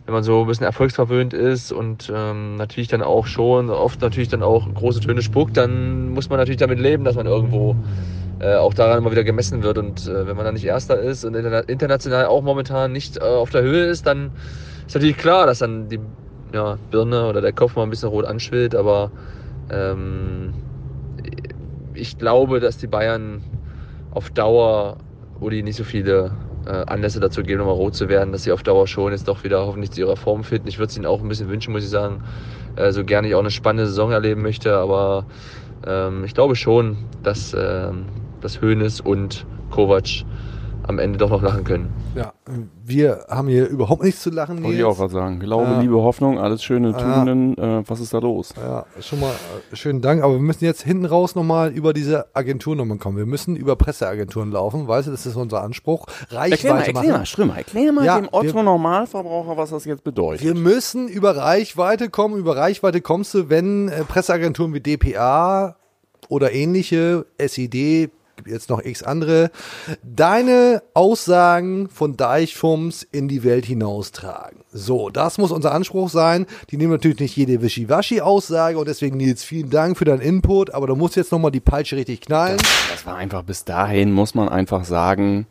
wenn 0.06 0.14
man 0.14 0.24
so 0.24 0.42
ein 0.42 0.48
bisschen 0.48 0.66
erfolgsverwöhnt 0.66 1.34
ist 1.34 1.72
und 1.72 2.12
ähm, 2.14 2.56
natürlich 2.56 2.90
dann 2.90 3.02
auch 3.02 3.28
schon 3.28 3.70
oft 3.70 4.02
natürlich 4.02 4.30
dann 4.30 4.44
auch 4.44 4.72
große 4.74 5.00
Töne 5.00 5.22
spuckt, 5.22 5.58
dann 5.58 6.10
muss 6.10 6.30
man 6.30 6.38
natürlich 6.38 6.60
damit 6.60 6.80
leben, 6.80 7.04
dass 7.04 7.16
man 7.16 7.28
irgendwo 7.28 7.76
äh, 8.40 8.56
auch 8.56 8.74
daran 8.74 8.98
immer 8.98 9.12
wieder 9.12 9.24
gemessen 9.24 9.64
wird. 9.64 9.78
Und 9.78 10.08
äh, 10.08 10.28
wenn 10.28 10.36
man 10.36 10.46
dann 10.46 10.56
nicht 10.56 10.66
Erster 10.66 11.00
ist 11.00 11.24
und 11.24 11.36
interna 11.36 11.60
international 11.62 12.26
auch 12.26 12.42
momentan 12.42 12.92
nicht 12.92 13.18
äh, 13.18 13.22
auf 13.22 13.50
der 13.52 13.62
Höhe 13.62 13.86
ist, 13.86 14.06
dann 14.06 14.32
ist 14.86 14.96
natürlich 14.96 15.18
klar, 15.18 15.46
dass 15.46 15.60
dann 15.60 15.90
die 15.90 16.00
ja, 16.54 16.80
Birne 16.90 17.28
oder 17.28 17.42
der 17.42 17.54
Kopf 17.54 17.76
mal 17.76 17.84
ein 17.84 17.90
bisschen 17.90 18.10
rot 18.10 18.26
anschwillt. 18.26 18.76
Aber 18.76 19.12
ähm, 19.70 20.56
ich 21.94 22.18
glaube, 22.18 22.60
dass 22.60 22.78
die 22.78 22.88
Bayern 22.88 23.44
auf 24.10 24.30
Dauer 24.32 24.98
Uli 25.40 25.64
nicht 25.64 25.78
so 25.78 25.84
viele 25.84 26.38
äh, 26.66 26.72
Anlässe 26.88 27.20
dazu 27.20 27.44
geben, 27.44 27.60
nochmal 27.60 27.76
rot 27.76 27.96
zu 27.96 28.10
werden, 28.10 28.32
dass 28.32 28.44
sie 28.44 28.52
auf 28.52 28.64
Dauer 28.64 28.88
schon 28.88 29.12
jetzt 29.12 29.28
doch 29.28 29.44
wieder 29.44 29.66
hoffentlich 29.66 29.92
zu 29.92 30.02
ihrer 30.02 30.18
Form 30.18 30.44
finden. 30.44 30.68
Ich 30.68 30.78
würde 30.78 30.90
es 30.90 30.96
ihnen 30.98 31.06
auch 31.06 31.22
ein 31.22 31.28
bisschen 31.30 31.50
wünschen, 31.50 31.72
muss 31.74 31.84
ich 31.84 31.90
sagen. 31.90 32.22
Äh, 32.76 32.92
so 32.92 33.06
gerne 33.06 33.28
ich 33.28 33.36
auch 33.36 33.40
eine 33.40 33.52
spannende 33.52 33.88
Saison 33.88 34.12
erleben 34.12 34.42
möchte, 34.42 34.76
aber 34.78 35.28
ähm, 35.86 36.24
ich 36.26 36.34
glaube 36.34 36.56
schon, 36.56 37.00
dass, 37.24 37.56
ähm, 37.58 38.08
dass 38.40 38.62
Hoeneß 38.62 39.02
und 39.02 39.48
Kovac 39.70 40.26
am 40.92 41.00
Ende 41.00 41.18
doch 41.18 41.30
noch 41.32 41.42
lachen 41.42 41.64
können. 41.64 41.90
Ja, 42.16 42.34
wir 42.86 43.26
haben 43.30 43.48
hier 43.48 43.68
überhaupt 43.68 44.04
nichts 44.04 44.22
zu 44.22 44.30
lachen, 44.30 44.62
Wollte 44.64 44.78
ich 44.78 44.84
auch 44.84 45.00
was 45.00 45.12
sagen. 45.12 45.40
Glaube, 45.40 45.72
Ja. 45.72 45.80
Liebe, 45.82 45.96
Hoffnung, 45.96 46.38
alles 46.40 46.64
schöne 46.64 46.92
Ja. 46.92 46.98
Tugenden. 46.98 47.58
Äh, 47.58 47.84
was 47.90 48.00
ist 48.00 48.14
da 48.14 48.20
los? 48.20 48.54
Ja, 48.58 48.86
schon 49.00 49.22
mal 49.22 49.32
äh, 49.72 49.76
schönen 49.76 50.02
Dank, 50.02 50.22
aber 50.24 50.34
wir 50.34 50.42
müssen 50.42 50.64
jetzt 50.66 50.84
hinten 50.84 51.06
raus 51.06 51.34
nochmal 51.36 51.72
über 51.72 51.94
diese 51.94 52.28
Agenturnummern 52.36 53.00
kommen. 53.00 53.18
Wir 53.18 53.26
müssen 53.26 53.56
über 53.56 53.76
Presseagenturen 53.76 54.52
laufen, 54.52 54.88
weißt 54.88 55.08
du, 55.08 55.12
das 55.12 55.26
ist 55.26 55.36
unser 55.36 55.64
Anspruch. 55.64 56.06
Reichweite 56.30 56.94
machen. 56.94 57.26
Strömer, 57.26 57.58
erklär 57.58 57.92
mal 57.92 58.06
Ja, 58.06 58.18
dem 58.20 58.30
Otto 58.32 58.62
Normalverbraucher, 58.62 59.58
was 59.58 59.72
das 59.72 59.86
jetzt 59.86 60.04
bedeutet. 60.04 60.44
Wir 60.46 60.54
müssen 60.56 61.08
über 61.08 61.36
Reichweite 61.36 62.10
kommen. 62.10 62.38
Über 62.38 62.58
Reichweite 62.58 63.02
kommst 63.02 63.34
du, 63.34 63.50
wenn 63.50 63.88
äh, 63.90 64.04
Presseagenturen 64.04 64.74
wie 64.74 64.82
DPA 64.82 65.78
oder 66.30 66.52
ähnliche, 66.54 67.26
SID, 67.40 68.10
jetzt 68.46 68.70
noch 68.70 68.84
x 68.84 69.04
andere, 69.04 69.52
deine 70.04 70.82
Aussagen 70.94 71.90
von 71.90 72.18
Deichfums 72.18 73.04
in 73.04 73.28
die 73.28 73.44
Welt 73.44 73.66
hinaustragen. 73.66 74.62
So, 74.72 75.10
das 75.10 75.38
muss 75.38 75.52
unser 75.52 75.74
Anspruch 75.74 76.10
sein. 76.10 76.46
Die 76.70 76.78
nehmen 76.78 76.92
natürlich 76.92 77.20
nicht 77.20 77.36
jede 77.36 77.62
Wischiwaschi-Aussage 77.62 78.78
und 78.78 78.88
deswegen 78.88 79.18
Nils, 79.18 79.44
vielen 79.44 79.70
Dank 79.70 79.98
für 79.98 80.06
deinen 80.06 80.22
Input, 80.22 80.74
aber 80.74 80.88
du 80.88 80.96
musst 80.96 81.16
jetzt 81.16 81.32
nochmal 81.32 81.52
die 81.52 81.60
Peitsche 81.60 81.96
richtig 81.96 82.22
knallen. 82.22 82.58
Das 82.92 83.06
war 83.06 83.16
einfach 83.16 83.44
bis 83.44 83.66
dahin, 83.66 84.12
muss 84.12 84.34
man 84.36 84.50
einfach 84.50 84.86
sagen. 84.86 85.48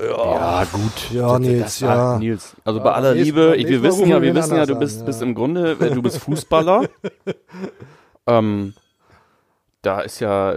Ja, 0.00 0.64
gut. 0.64 1.10
Ja, 1.12 1.28
Das- 1.32 1.40
Nils, 1.40 1.62
das 1.62 1.80
ja. 1.80 2.18
Nils, 2.18 2.56
also 2.64 2.78
Ja, 2.78 2.84
bei 2.84 2.92
aller 2.92 3.14
nächstes 3.14 3.34
Liebe, 3.34 3.56
ich, 3.56 3.68
wir 3.68 3.82
wissen 3.82 4.08
ja, 4.08 4.22
wir 4.22 4.34
wissen 4.34 4.56
ja, 4.56 4.66
du 4.66 4.76
bist, 4.78 5.04
bist 5.06 5.20
ja. 5.20 5.26
im 5.26 5.34
Grunde, 5.34 5.72
äh, 5.80 5.90
du 5.90 6.02
bist 6.02 6.18
Fußballer. 6.18 6.88
ähm, 8.26 8.74
da 9.82 10.00
ist 10.00 10.20
ja, 10.20 10.54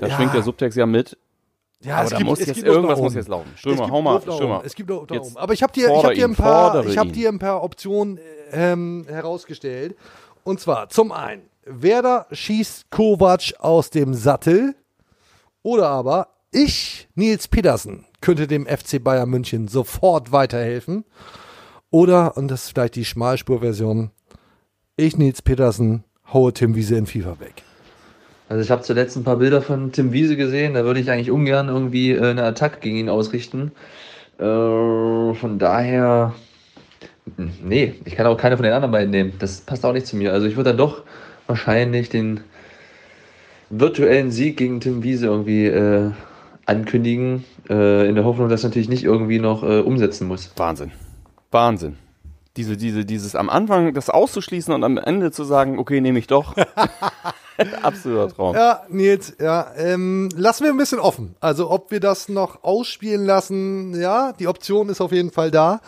da 0.00 0.06
Ja. 0.08 0.16
schwingt 0.16 0.34
der 0.34 0.42
Subtext 0.42 0.76
ja 0.78 0.86
mit. 0.86 1.16
Ja, 1.82 1.96
Aber 1.96 2.04
es 2.04 2.10
da 2.10 2.16
gibt- 2.18 2.28
muss 2.28 2.40
es 2.40 2.46
jetzt 2.46 2.56
gibt 2.56 2.66
irgendwas 2.68 2.98
muss 2.98 3.14
jetzt 3.14 3.28
laufen. 3.28 3.50
Es 3.54 3.60
Stürmer, 3.60 3.82
gibt 3.82 3.90
hau 3.90 4.02
mal, 4.02 4.20
Stürmer. 4.20 4.62
Es 4.64 4.74
gibt 4.74 4.90
Jetzt 4.90 5.00
oben. 5.10 5.36
Aber 5.36 5.52
ich 5.54 5.62
habe 5.62 5.72
dir, 5.72 5.88
ich 5.88 6.04
hab 6.04 6.12
dir 6.14 6.24
ein 6.26 6.34
paar, 6.34 6.84
ich 6.86 6.98
habe 6.98 7.10
dir 7.10 7.28
ein 7.30 7.38
paar 7.38 7.62
Optionen 7.62 8.18
ähm, 8.52 9.06
herausgestellt. 9.08 9.96
Und 10.44 10.60
zwar 10.60 10.88
zum 10.90 11.10
einen, 11.12 11.42
Werder 11.64 12.26
schießt 12.32 12.90
Kovac 12.90 13.54
aus 13.60 13.90
dem 13.90 14.12
Sattel. 14.14 14.74
Oder 15.62 15.88
aber 15.88 16.28
ich, 16.50 17.08
Nils 17.14 17.48
Petersen, 17.48 18.06
könnte 18.20 18.46
dem 18.46 18.66
FC 18.66 19.02
Bayern 19.02 19.30
München 19.30 19.68
sofort 19.68 20.32
weiterhelfen. 20.32 21.04
Oder, 21.90 22.36
und 22.36 22.48
das 22.48 22.64
ist 22.64 22.70
vielleicht 22.70 22.96
die 22.96 23.04
Schmalspurversion, 23.04 24.10
ich, 24.96 25.16
Nils 25.16 25.42
Petersen, 25.42 26.04
haue 26.32 26.52
Tim 26.52 26.74
Wiese 26.74 26.96
in 26.96 27.06
FIFA 27.06 27.40
weg. 27.40 27.62
Also 28.50 28.64
ich 28.64 28.72
habe 28.72 28.82
zuletzt 28.82 29.16
ein 29.16 29.22
paar 29.22 29.36
Bilder 29.36 29.62
von 29.62 29.92
Tim 29.92 30.10
Wiese 30.12 30.36
gesehen, 30.36 30.74
da 30.74 30.84
würde 30.84 30.98
ich 30.98 31.08
eigentlich 31.08 31.30
ungern 31.30 31.68
irgendwie 31.68 32.10
äh, 32.10 32.30
eine 32.30 32.42
Attacke 32.42 32.80
gegen 32.80 32.96
ihn 32.96 33.08
ausrichten. 33.08 33.70
Äh, 34.38 34.42
von 34.42 35.60
daher, 35.60 36.34
hm, 37.36 37.52
nee, 37.62 37.94
ich 38.04 38.16
kann 38.16 38.26
auch 38.26 38.36
keine 38.36 38.56
von 38.56 38.64
den 38.64 38.72
anderen 38.72 38.90
beiden 38.90 39.12
nehmen. 39.12 39.34
Das 39.38 39.60
passt 39.60 39.86
auch 39.86 39.92
nicht 39.92 40.08
zu 40.08 40.16
mir. 40.16 40.32
Also 40.32 40.48
ich 40.48 40.56
würde 40.56 40.70
dann 40.70 40.78
doch 40.78 41.04
wahrscheinlich 41.46 42.08
den 42.08 42.40
virtuellen 43.70 44.32
Sieg 44.32 44.56
gegen 44.56 44.80
Tim 44.80 45.04
Wiese 45.04 45.26
irgendwie 45.26 45.66
äh, 45.66 46.10
ankündigen, 46.66 47.44
äh, 47.68 48.08
in 48.08 48.16
der 48.16 48.24
Hoffnung, 48.24 48.48
dass 48.48 48.64
er 48.64 48.70
natürlich 48.70 48.88
nicht 48.88 49.04
irgendwie 49.04 49.38
noch 49.38 49.62
äh, 49.62 49.78
umsetzen 49.78 50.26
muss. 50.26 50.52
Wahnsinn. 50.56 50.90
Wahnsinn. 51.52 51.98
Diese, 52.56 52.76
diese, 52.76 53.04
dieses 53.04 53.36
am 53.36 53.48
Anfang 53.48 53.94
das 53.94 54.10
auszuschließen 54.10 54.74
und 54.74 54.82
am 54.82 54.98
Ende 54.98 55.30
zu 55.30 55.44
sagen, 55.44 55.78
okay, 55.78 56.00
nehme 56.00 56.18
ich 56.18 56.26
doch. 56.26 56.56
Absoluter 57.82 58.34
Traum. 58.34 58.54
Ja, 58.54 58.82
Nils, 58.88 59.36
ja, 59.40 59.72
ähm, 59.76 60.28
lassen 60.34 60.64
wir 60.64 60.70
ein 60.70 60.76
bisschen 60.76 60.98
offen. 60.98 61.34
Also, 61.40 61.70
ob 61.70 61.90
wir 61.90 62.00
das 62.00 62.28
noch 62.28 62.64
ausspielen 62.64 63.24
lassen, 63.24 64.00
ja, 64.00 64.32
die 64.32 64.48
Option 64.48 64.88
ist 64.88 65.00
auf 65.00 65.12
jeden 65.12 65.30
Fall 65.30 65.50
da. 65.50 65.80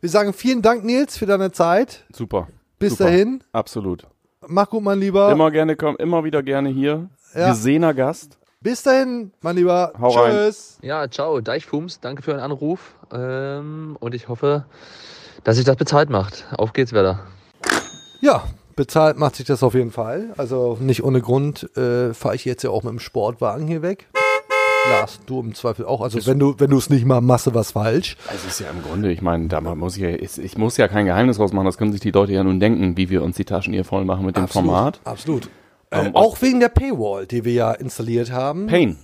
Wir 0.00 0.08
sagen 0.08 0.32
vielen 0.32 0.62
Dank, 0.62 0.84
Nils, 0.84 1.18
für 1.18 1.26
deine 1.26 1.52
Zeit. 1.52 2.04
Super. 2.12 2.48
Bis 2.78 2.92
Super. 2.92 3.04
dahin. 3.04 3.44
Absolut. 3.52 4.06
Mach 4.46 4.70
gut, 4.70 4.82
mein 4.82 4.98
Lieber. 4.98 5.30
Immer 5.30 5.50
gerne 5.50 5.76
kommen, 5.76 5.96
immer 5.98 6.24
wieder 6.24 6.42
gerne 6.42 6.70
hier. 6.70 7.10
Ja. 7.34 7.50
Gesehener 7.50 7.94
Gast. 7.94 8.38
Bis 8.62 8.82
dahin, 8.82 9.32
mein 9.40 9.56
Lieber. 9.56 9.92
Hau 9.98 10.08
rein. 10.08 10.32
Tschüss. 10.32 10.78
Ja, 10.82 11.08
ciao, 11.10 11.40
Deichfums, 11.40 12.00
danke 12.00 12.22
für 12.22 12.32
den 12.32 12.40
Anruf. 12.40 12.94
Ähm, 13.12 13.96
und 14.00 14.14
ich 14.14 14.28
hoffe, 14.28 14.64
dass 15.44 15.56
sich 15.56 15.64
das 15.64 15.76
bezahlt 15.76 16.10
macht. 16.10 16.46
Auf 16.56 16.72
geht's, 16.72 16.92
Werder. 16.92 17.20
Ja, 18.20 18.44
bezahlt 18.80 19.18
macht 19.18 19.36
sich 19.36 19.44
das 19.46 19.62
auf 19.62 19.74
jeden 19.74 19.90
Fall. 19.90 20.30
Also 20.38 20.78
nicht 20.80 21.04
ohne 21.04 21.20
Grund 21.20 21.68
äh, 21.76 22.14
fahre 22.14 22.34
ich 22.34 22.46
jetzt 22.46 22.62
ja 22.62 22.70
auch 22.70 22.82
mit 22.82 22.92
dem 22.92 22.98
Sportwagen 22.98 23.66
hier 23.66 23.82
weg. 23.82 24.06
Lars, 24.88 25.20
du 25.26 25.40
im 25.40 25.54
Zweifel 25.54 25.84
auch. 25.84 26.00
Also 26.00 26.24
wenn 26.26 26.38
du 26.38 26.54
wenn 26.58 26.70
du 26.70 26.78
es 26.78 26.88
nicht 26.88 27.04
mal 27.04 27.20
machst, 27.20 27.52
was 27.54 27.72
falsch. 27.72 28.16
Also 28.28 28.48
ist 28.48 28.60
ja 28.60 28.68
im 28.70 28.82
Grunde, 28.82 29.12
ich 29.12 29.20
meine, 29.20 29.48
da 29.48 29.60
muss 29.60 29.96
ich 29.98 30.02
ja, 30.02 30.08
ich, 30.08 30.56
muss 30.56 30.78
ja 30.78 30.88
kein 30.88 31.04
Geheimnis 31.04 31.36
draus 31.36 31.52
machen, 31.52 31.66
das 31.66 31.76
können 31.76 31.92
sich 31.92 32.00
die 32.00 32.10
Leute 32.10 32.32
ja 32.32 32.42
nun 32.42 32.58
denken, 32.58 32.96
wie 32.96 33.10
wir 33.10 33.22
uns 33.22 33.36
die 33.36 33.44
Taschen 33.44 33.74
hier 33.74 33.84
voll 33.84 34.06
machen 34.06 34.24
mit 34.24 34.36
dem 34.38 34.44
Absolut, 34.44 34.66
Format. 34.70 35.00
Absolut. 35.04 35.50
Äh, 35.90 36.06
Ähm, 36.06 36.16
auch 36.16 36.40
wegen 36.40 36.60
der 36.60 36.70
Paywall, 36.70 37.26
die 37.26 37.44
wir 37.44 37.52
ja 37.52 37.72
installiert 37.72 38.32
haben. 38.32 38.66
Pain. 38.68 38.96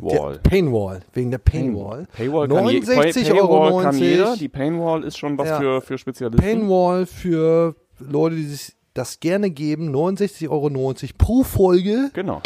Der 0.00 0.02
Wall. 0.20 0.38
Painwall, 0.42 1.00
wegen 1.12 1.30
der 1.32 1.38
Painwall. 1.38 2.06
Paywall 2.16 2.48
kann, 2.48 2.68
je, 2.68 2.80
69,90 2.80 3.22
Pay- 3.24 3.40
Euro. 3.40 3.80
kann 3.80 3.98
jeder. 3.98 4.36
Die 4.36 4.48
Painwall 4.48 5.02
ist 5.04 5.18
schon 5.18 5.36
was 5.36 5.48
Ja. 5.48 5.58
für, 5.60 5.80
für 5.82 5.98
Spezialisten. 5.98 6.42
Painwall 6.44 7.06
für 7.06 7.74
Leute, 7.98 8.36
die 8.36 8.44
sich 8.44 8.72
das 8.94 9.20
gerne 9.20 9.50
geben. 9.50 9.94
69,90 9.94 10.48
Euro 10.50 10.70
pro 11.18 11.42
Folge. 11.42 12.10
Genau. 12.14 12.40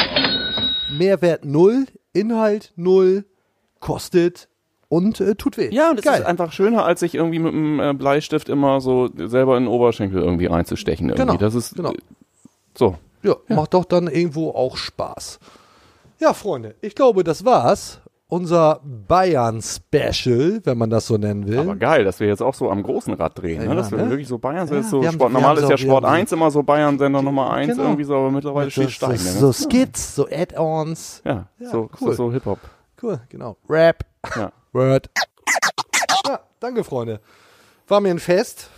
Mehrwert 0.91 1.45
null, 1.45 1.85
Inhalt 2.13 2.73
null, 2.75 3.25
kostet 3.79 4.49
und 4.89 5.21
äh, 5.21 5.35
tut 5.35 5.57
weh. 5.57 5.69
Ja, 5.71 5.91
und 5.91 5.99
es 5.99 6.05
Geil. 6.05 6.21
ist 6.21 6.25
einfach 6.25 6.51
schöner, 6.51 6.83
als 6.83 6.99
sich 6.99 7.15
irgendwie 7.15 7.39
mit 7.39 7.53
einem 7.53 7.79
äh, 7.79 7.93
Bleistift 7.93 8.49
immer 8.49 8.81
so 8.81 9.09
selber 9.15 9.55
in 9.57 9.65
den 9.65 9.71
Oberschenkel 9.71 10.21
irgendwie 10.21 10.47
reinzustechen. 10.47 11.09
Irgendwie. 11.09 11.25
Genau, 11.27 11.37
Das 11.37 11.53
ist 11.55 11.75
genau. 11.75 11.91
äh, 11.91 11.97
so. 12.75 12.97
Ja, 13.21 13.35
macht 13.49 13.73
doch 13.73 13.85
dann 13.85 14.07
irgendwo 14.07 14.49
auch 14.51 14.77
Spaß. 14.77 15.39
Ja, 16.19 16.33
Freunde, 16.33 16.75
ich 16.81 16.95
glaube, 16.95 17.23
das 17.23 17.45
war's. 17.45 18.01
Unser 18.31 18.79
Bayern-Special, 18.83 20.61
wenn 20.63 20.77
man 20.77 20.91
das 20.91 21.07
so 21.07 21.17
nennen 21.17 21.47
will. 21.47 21.57
Aber 21.59 21.75
geil, 21.75 22.03
dass 22.03 22.19
wir 22.19 22.27
jetzt 22.27 22.41
auch 22.43 22.53
so 22.53 22.69
am 22.69 22.83
großen 22.83 23.13
Rad 23.15 23.37
drehen, 23.39 23.61
Ja, 23.63 23.69
ne? 23.69 23.75
dass 23.75 23.89
wir 23.89 23.97
ne? 23.97 24.09
wirklich 24.09 24.27
so 24.27 24.37
Bayern 24.37 24.67
sind. 24.67 24.77
Ja, 24.77 24.83
so 24.83 25.03
haben- 25.03 25.13
Sport, 25.15 25.33
normal 25.33 25.55
ist 25.57 25.63
ja 25.63 25.69
so- 25.69 25.77
Sport 25.77 26.03
wir 26.03 26.09
haben- 26.09 26.15
1 26.15 26.31
immer 26.31 26.51
so 26.51 26.61
Bayern-Sender 26.61 27.23
Nummer 27.23 27.51
1 27.51 27.71
Genau. 27.71 27.83
irgendwie 27.85 28.03
so, 28.03 28.15
aber 28.15 28.29
mittlerweile 28.29 28.69
steht 28.69 28.85
das, 28.85 28.93
steigen. 28.93 29.13
das, 29.15 29.33
ne? 29.33 29.39
so 29.39 29.51
Skits, 29.51 30.15
so 30.15 30.27
Add-ons. 30.31 31.21
ja, 31.25 31.47
Ja, 31.59 31.69
so, 31.71 31.89
cool. 31.99 32.09
so, 32.09 32.11
so 32.13 32.31
Hip-Hop. 32.31 32.59
Cool, 33.01 33.19
genau. 33.29 33.57
Rap. 33.67 34.05
Ja. 34.35 34.51
Word. 34.73 35.09
Ja, 36.27 36.39
danke, 36.59 36.83
Freunde. 36.83 37.21
War 37.87 37.99
mir 38.01 38.09
ein 38.11 38.19
Fest. 38.19 38.69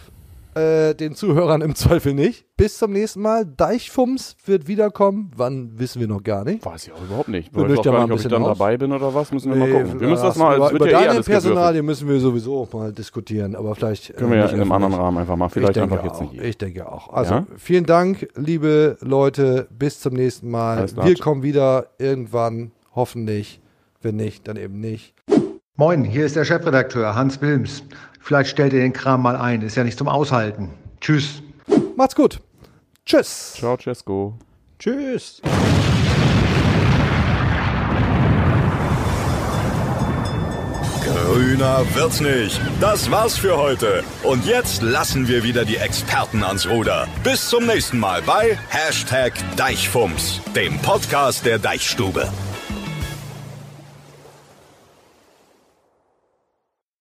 Äh, 0.54 0.96
den 0.96 1.16
Zuhörern 1.16 1.62
im 1.62 1.76
Zweifel 1.76 2.14
nicht. 2.14 2.46
Bis 2.58 2.78
zum 2.78 2.92
nächsten 2.92 3.22
Mal. 3.22 3.46
Deichfums 3.46 4.36
wird 4.46 4.68
wiederkommen. 4.68 5.32
Wann 5.36 5.80
wissen 5.80 6.02
wir 6.02 6.10
noch 6.10 6.22
gar 6.22 6.44
nicht. 6.44 6.66
Weiß 6.66 6.88
ich 6.88 6.94
auch 6.94 7.02
überhaupt 7.02 7.30
nicht. 7.30 7.56
Wir 7.56 7.64
Weiß 7.64 7.72
ich 7.72 7.80
auch 7.80 7.84
gar 7.86 7.94
mal 7.94 8.02
nicht, 8.04 8.12
ob 8.12 8.20
ich 8.20 8.28
dann 8.28 8.44
aus. 8.44 8.58
dabei 8.58 8.76
bin 8.78 8.92
oder 8.92 9.14
was, 9.14 9.32
müssen 9.32 9.50
wir 9.52 9.56
mal 9.58 9.70
Nee, 9.70 9.82
gucken. 9.84 10.00
Wir 10.02 10.08
müssen 10.10 10.24
das 10.24 10.36
mal, 10.36 10.58
über, 10.58 10.72
über 10.72 10.90
ja 10.90 11.14
eh. 11.14 11.22
Personalien 11.22 11.86
müssen 11.86 12.08
wir 12.10 12.20
sowieso 12.20 12.68
mal 12.74 12.92
diskutieren, 12.92 13.56
aber 13.56 13.76
vielleicht 13.76 14.14
Können 14.18 14.32
wir 14.32 14.40
ja 14.40 14.46
in 14.48 14.60
einem 14.60 14.72
anderen. 14.74 14.94
Rahmen 14.96 15.18
einfach 15.20 15.38
mal. 15.38 15.48
Vielleicht 15.48 15.70
ich 15.78 15.82
denke 15.82 15.94
einfach 15.96 16.06
jetzt 16.06 16.22
auch. 16.22 16.32
nicht. 16.34 16.44
Ich 16.44 16.58
denke 16.58 16.92
auch. 16.92 17.14
Also 17.14 17.34
Ja? 17.36 17.48
vielen 17.56 17.86
Dank, 17.86 18.28
liebe 18.36 18.98
Leute. 19.00 19.68
Bis 19.72 20.02
zum 20.02 20.16
nächsten 20.16 20.50
Mal. 20.52 20.86
Wir 21.04 21.16
kommen 21.16 21.44
wieder 21.44 21.88
irgendwann, 21.98 22.72
hoffentlich. 22.94 23.62
Wenn 24.02 24.18
nicht, 24.18 24.48
dann 24.50 24.58
eben 24.58 24.80
nicht. 24.80 25.14
Moin, 25.78 26.04
hier 26.04 26.26
ist 26.26 26.36
der 26.36 26.44
Chefredakteur 26.44 27.16
Hans 27.16 27.40
Wilms. 27.42 27.84
Vielleicht 28.22 28.52
stellt 28.52 28.72
ihr 28.74 28.80
den 28.80 28.94
Kram 28.94 29.22
mal 29.22 29.36
ein, 29.36 29.62
ist 29.62 29.76
ja 29.76 29.84
nicht 29.84 29.98
zum 29.98 30.08
Aushalten. 30.08 30.70
Tschüss. 31.02 31.42
Macht's 31.98 32.16
gut. 32.16 32.40
Tschüss. 33.06 33.56
Ciao, 33.58 33.78
Cesco. 33.78 34.38
Tschüss. 34.80 35.42
Grüner 41.04 41.84
wird's 41.96 42.22
nicht. 42.22 42.60
Das 42.80 43.10
war's 43.10 43.38
für 43.38 43.58
heute. 43.58 44.04
Und 44.24 44.46
jetzt 44.46 44.82
lassen 44.82 45.28
wir 45.28 45.44
wieder 45.44 45.66
die 45.66 45.78
Experten 45.78 46.44
ans 46.44 46.70
Ruder. 46.70 47.08
Bis 47.24 47.50
zum 47.50 47.66
nächsten 47.66 48.00
Mal 48.00 48.22
bei 48.22 48.58
Hashtag 48.70 49.34
Deichfumms, 49.58 50.42
dem 50.56 50.78
Podcast 50.80 51.46
der 51.46 51.58
Deichstube. 51.60 52.30